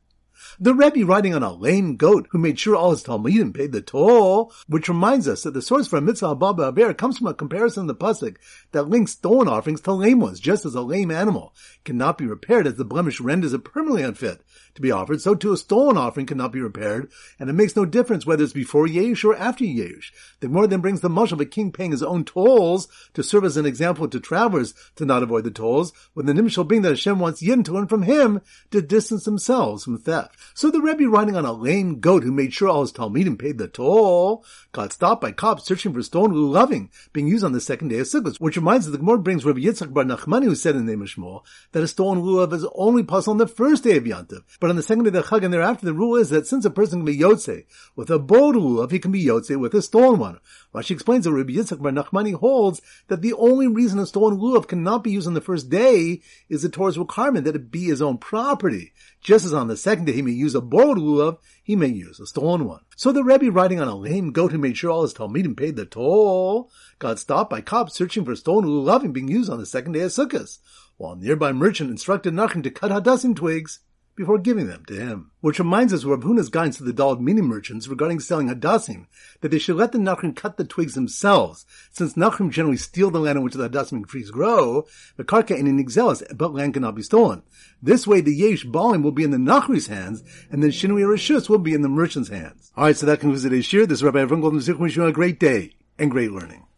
The 0.61 0.75
Rebbe 0.75 1.05
riding 1.05 1.35
on 1.35 1.43
a 1.43 1.53
lame 1.53 1.97
goat 1.97 2.29
who 2.31 2.39
made 2.39 2.59
sure 2.59 2.77
all 2.77 2.93
his 2.93 3.03
Talmudim 3.03 3.53
paid 3.53 3.73
the 3.73 3.81
toll, 3.81 4.53
which 4.69 4.89
reminds 4.89 5.27
us 5.27 5.43
that 5.43 5.53
the 5.53 5.63
source 5.63 5.87
for 5.87 5.97
a 5.97 6.01
mitzvah 6.01 6.35
Baba 6.35 6.69
Aver 6.69 6.95
comes 6.95 7.19
from 7.19 7.27
a 7.27 7.35
comparison 7.35 7.83
in 7.83 7.87
the 7.87 7.95
Pasuk 7.95 8.37
that 8.73 8.89
links 8.89 9.13
stolen 9.13 9.49
offerings 9.49 9.81
to 9.83 9.93
lame 9.93 10.21
ones, 10.21 10.41
just 10.41 10.65
as 10.65 10.75
a 10.75 10.81
lame 10.81 11.11
animal 11.11 11.55
cannot 11.85 12.19
be 12.19 12.27
repaired 12.27 12.67
as 12.67 12.77
the 12.77 12.85
blemish 12.85 13.21
renders 13.21 13.53
it 13.53 13.65
permanently 13.65 14.03
unfit 14.03 14.43
to 14.75 14.83
be 14.83 14.91
offered, 14.91 15.21
so 15.21 15.35
too 15.35 15.53
a 15.53 15.57
stolen 15.57 15.97
offering 15.97 16.27
cannot 16.27 16.53
be 16.53 16.61
repaired, 16.61 17.11
and 17.39 17.49
it 17.49 17.55
makes 17.55 17.77
no 17.77 17.85
difference 17.85 18.27
whether 18.27 18.43
it's 18.43 18.53
before 18.53 18.87
Yehush 18.87 19.25
or 19.25 19.37
after 19.37 19.65
Yehush. 19.65 20.11
The 20.41 20.49
more 20.49 20.67
then 20.67 20.81
brings 20.81 21.01
the 21.01 21.09
mush 21.09 21.33
of 21.33 21.41
a 21.41 21.45
king 21.45 21.73
paying 21.73 21.93
his 21.93 22.03
own 22.03 22.25
tolls 22.25 22.89
to 23.15 23.23
serve 23.23 23.45
as 23.45 23.57
an 23.57 23.67
example 23.67 24.09
to 24.09 24.21
travelers 24.21 24.75
to 24.97 25.05
not 25.05 25.23
avoid 25.23 25.45
the 25.45 25.51
tolls, 25.51 25.93
when 26.15 26.27
the 26.27 26.33
nimshal 26.33 26.67
being 26.67 26.83
that 26.83 26.91
Hashem 26.91 27.19
wants 27.19 27.43
Yin 27.43 27.63
to 27.65 27.73
learn 27.73 27.87
from 27.87 28.03
him 28.03 28.41
to 28.71 28.83
distance 28.83 29.25
themselves 29.25 29.85
from 29.85 29.99
theft. 29.99 30.34
So 30.55 30.71
the 30.71 30.81
Rebbe 30.81 31.09
riding 31.09 31.37
on 31.37 31.45
a 31.45 31.53
lame 31.53 32.01
goat 32.01 32.23
who 32.23 32.33
made 32.33 32.53
sure 32.53 32.69
all 32.69 32.83
his 32.83 32.93
Talmidim 32.93 33.39
paid 33.39 33.59
the 33.59 33.69
toll 33.69 34.45
got 34.73 34.93
stopped 34.93 35.21
by 35.21 35.33
cops 35.33 35.65
searching 35.65 35.93
for 35.93 36.03
stone 36.03 36.33
loving 36.33 36.91
being 37.13 37.27
used 37.27 37.45
on 37.45 37.53
the 37.53 37.61
second 37.61 37.89
day 37.89 37.99
of 37.99 38.07
Sukkot, 38.07 38.41
which 38.41 38.57
reminds 38.57 38.87
us 38.87 38.93
the 38.93 38.99
Gemara 38.99 39.19
brings 39.19 39.45
Rabbi 39.45 39.61
Yitzchak 39.61 39.93
Bar 39.93 40.05
Nachmani 40.05 40.45
who 40.45 40.55
said 40.55 40.77
in 40.77 40.87
the 40.87 40.93
name 40.93 41.03
of 41.03 41.09
Shmuel 41.09 41.43
that 41.73 41.83
a 41.83 41.89
stone 41.89 42.23
lulav 42.23 42.53
is 42.53 42.67
only 42.75 43.03
possible 43.03 43.33
on 43.33 43.39
the 43.39 43.47
first 43.47 43.85
day 43.85 43.97
of 43.97 44.05
Yantiv, 44.05 44.43
but 44.61 44.71
on 44.71 44.77
the 44.77 44.83
second 44.83 45.05
day 45.05 45.09
of 45.09 45.15
the 45.15 45.23
Chag 45.23 45.45
and 45.45 45.53
thereafter 45.53 45.87
the 45.87 45.95
rule 45.95 46.17
is 46.17 46.31
that 46.31 46.47
since 46.47 46.65
a 46.65 46.71
person 46.71 47.01
can 47.01 47.07
be 47.07 47.19
Yotze 47.19 47.65
with 47.97 48.11
a 48.11 48.19
bold 48.19 48.57
lulav, 48.57 48.91
he 48.91 48.99
can 48.99 49.13
be 49.13 49.25
Yotze 49.25 49.59
with 49.59 49.75
a 49.75 49.83
stone 49.83 50.19
one. 50.19 50.39
Rashi 50.75 50.93
explains 50.93 51.25
that 51.25 51.33
Rabbi 51.33 51.53
Yitzchak 51.53 51.83
Bar 51.83 51.93
Nachmani 51.93 52.35
holds 52.35 52.81
that 53.09 53.23
the 53.23 53.33
only 53.35 53.67
reason 53.67 53.99
a 53.99 54.07
stone 54.07 54.39
lulav 54.39 54.69
cannot 54.69 55.05
be 55.05 55.11
used 55.11 55.27
on 55.27 55.35
the 55.35 55.41
first 55.41 55.71
day 55.71 56.21
is 56.49 56.63
the 56.63 56.69
Torah's 56.69 56.99
requirement 56.99 57.45
that 57.45 57.57
it 57.57 57.71
be 57.71 57.85
his 57.85 58.03
own 58.03 58.19
property. 58.19 58.93
Just 59.25 59.47
as 59.47 59.55
on 59.55 59.69
the 59.69 59.77
second 59.77 60.05
day 60.05 60.13
he 60.13 60.21
may 60.21 60.33
use 60.33 60.55
a 60.55 60.61
borrowed 60.61 60.99
lulav, 60.99 61.39
he 61.63 61.77
may 61.77 61.87
use 61.87 62.21
a 62.21 62.27
stolen 62.27 62.67
one. 62.67 62.83
So 62.95 63.11
the 63.11 63.25
Rebbe 63.25 63.51
riding 63.51 63.81
on 63.81 63.89
a 63.89 63.97
lame 63.97 64.33
goat 64.33 64.53
who 64.53 64.59
made 64.59 64.77
sure 64.77 64.91
all 64.91 65.01
his 65.01 65.15
Talmidim 65.15 65.57
paid 65.57 65.77
the 65.77 65.87
toll 65.87 66.71
got 66.99 67.19
stopped 67.19 67.49
by 67.49 67.63
cops 67.63 67.95
searching 67.95 68.27
for 68.27 68.37
stolen 68.37 68.69
lulavim 68.69 69.15
being 69.15 69.29
used 69.29 69.49
on 69.49 69.59
the 69.59 69.65
second 69.65 69.93
day 69.93 70.01
of 70.01 70.11
Sukkot, 70.11 70.59
while 70.99 71.15
a 71.15 71.17
nearby 71.17 71.53
merchant 71.53 71.91
instructed 71.91 72.35
Nachum 72.35 72.63
to 72.65 72.71
cut 72.71 72.91
hadassim 72.91 73.35
twigs 73.35 73.81
before 74.17 74.39
giving 74.39 74.67
them 74.67 74.85
to 74.87 74.95
him. 74.95 75.31
Which 75.41 75.59
reminds 75.59 75.93
us 75.93 76.05
of 76.05 76.11
Rav 76.11 76.21
Huna's 76.21 76.49
guidance 76.49 76.79
to 76.79 76.85
the 76.85 76.93
Daled 76.93 77.21
mini 77.21 77.43
merchants 77.43 77.89
regarding 77.89 78.21
selling 78.21 78.49
hadassim, 78.49 79.07
that 79.41 79.51
they 79.51 79.59
should 79.59 79.77
let 79.77 79.93
the 79.93 79.99
Nachrim 79.99 80.35
cut 80.35 80.57
the 80.57 80.65
twigs 80.65 80.95
themselves, 80.95 81.67
since 81.91 82.15
Nachrim 82.15 82.51
generally 82.51 82.77
steal 82.77 83.11
the 83.11 83.21
land 83.21 83.39
on 83.39 83.45
which 83.45 83.55
the 83.55 83.69
hadassim 83.69 84.07
trees 84.07 84.31
grow, 84.31 84.87
the 85.17 85.25
karka 85.25 85.57
in 85.57 85.67
an 85.67 85.79
exelis, 85.79 86.23
but 86.35 86.55
land 86.55 86.75
cannot 86.75 86.95
be 86.95 87.03
stolen. 87.03 87.43
This 87.83 88.07
way 88.07 88.21
the 88.21 88.35
yesh 88.35 88.65
balim 88.65 89.03
will 89.03 89.13
be 89.13 89.25
in 89.25 89.31
the 89.31 89.37
Nachri's 89.37 89.89
hands, 89.89 90.23
and 90.51 90.63
then 90.63 90.71
Shinui 90.71 91.03
Rishus 91.03 91.49
will 91.49 91.59
be 91.59 91.75
in 91.75 91.83
the 91.83 91.89
merchant's 91.89 92.29
hands. 92.29 92.73
Alright, 92.77 92.97
so 92.97 93.07
that 93.07 93.21
concludes 93.21 93.43
today's 93.43 93.67
shir. 93.67 93.87
This 93.87 93.99
is 93.99 94.05
Rabbi 94.05 94.25
Avram 94.25 94.41
Golden 94.41 95.03
a 95.07 95.13
great 95.13 95.39
day 95.39 95.75
and 95.99 96.11
great 96.11 96.31
learning. 96.31 96.65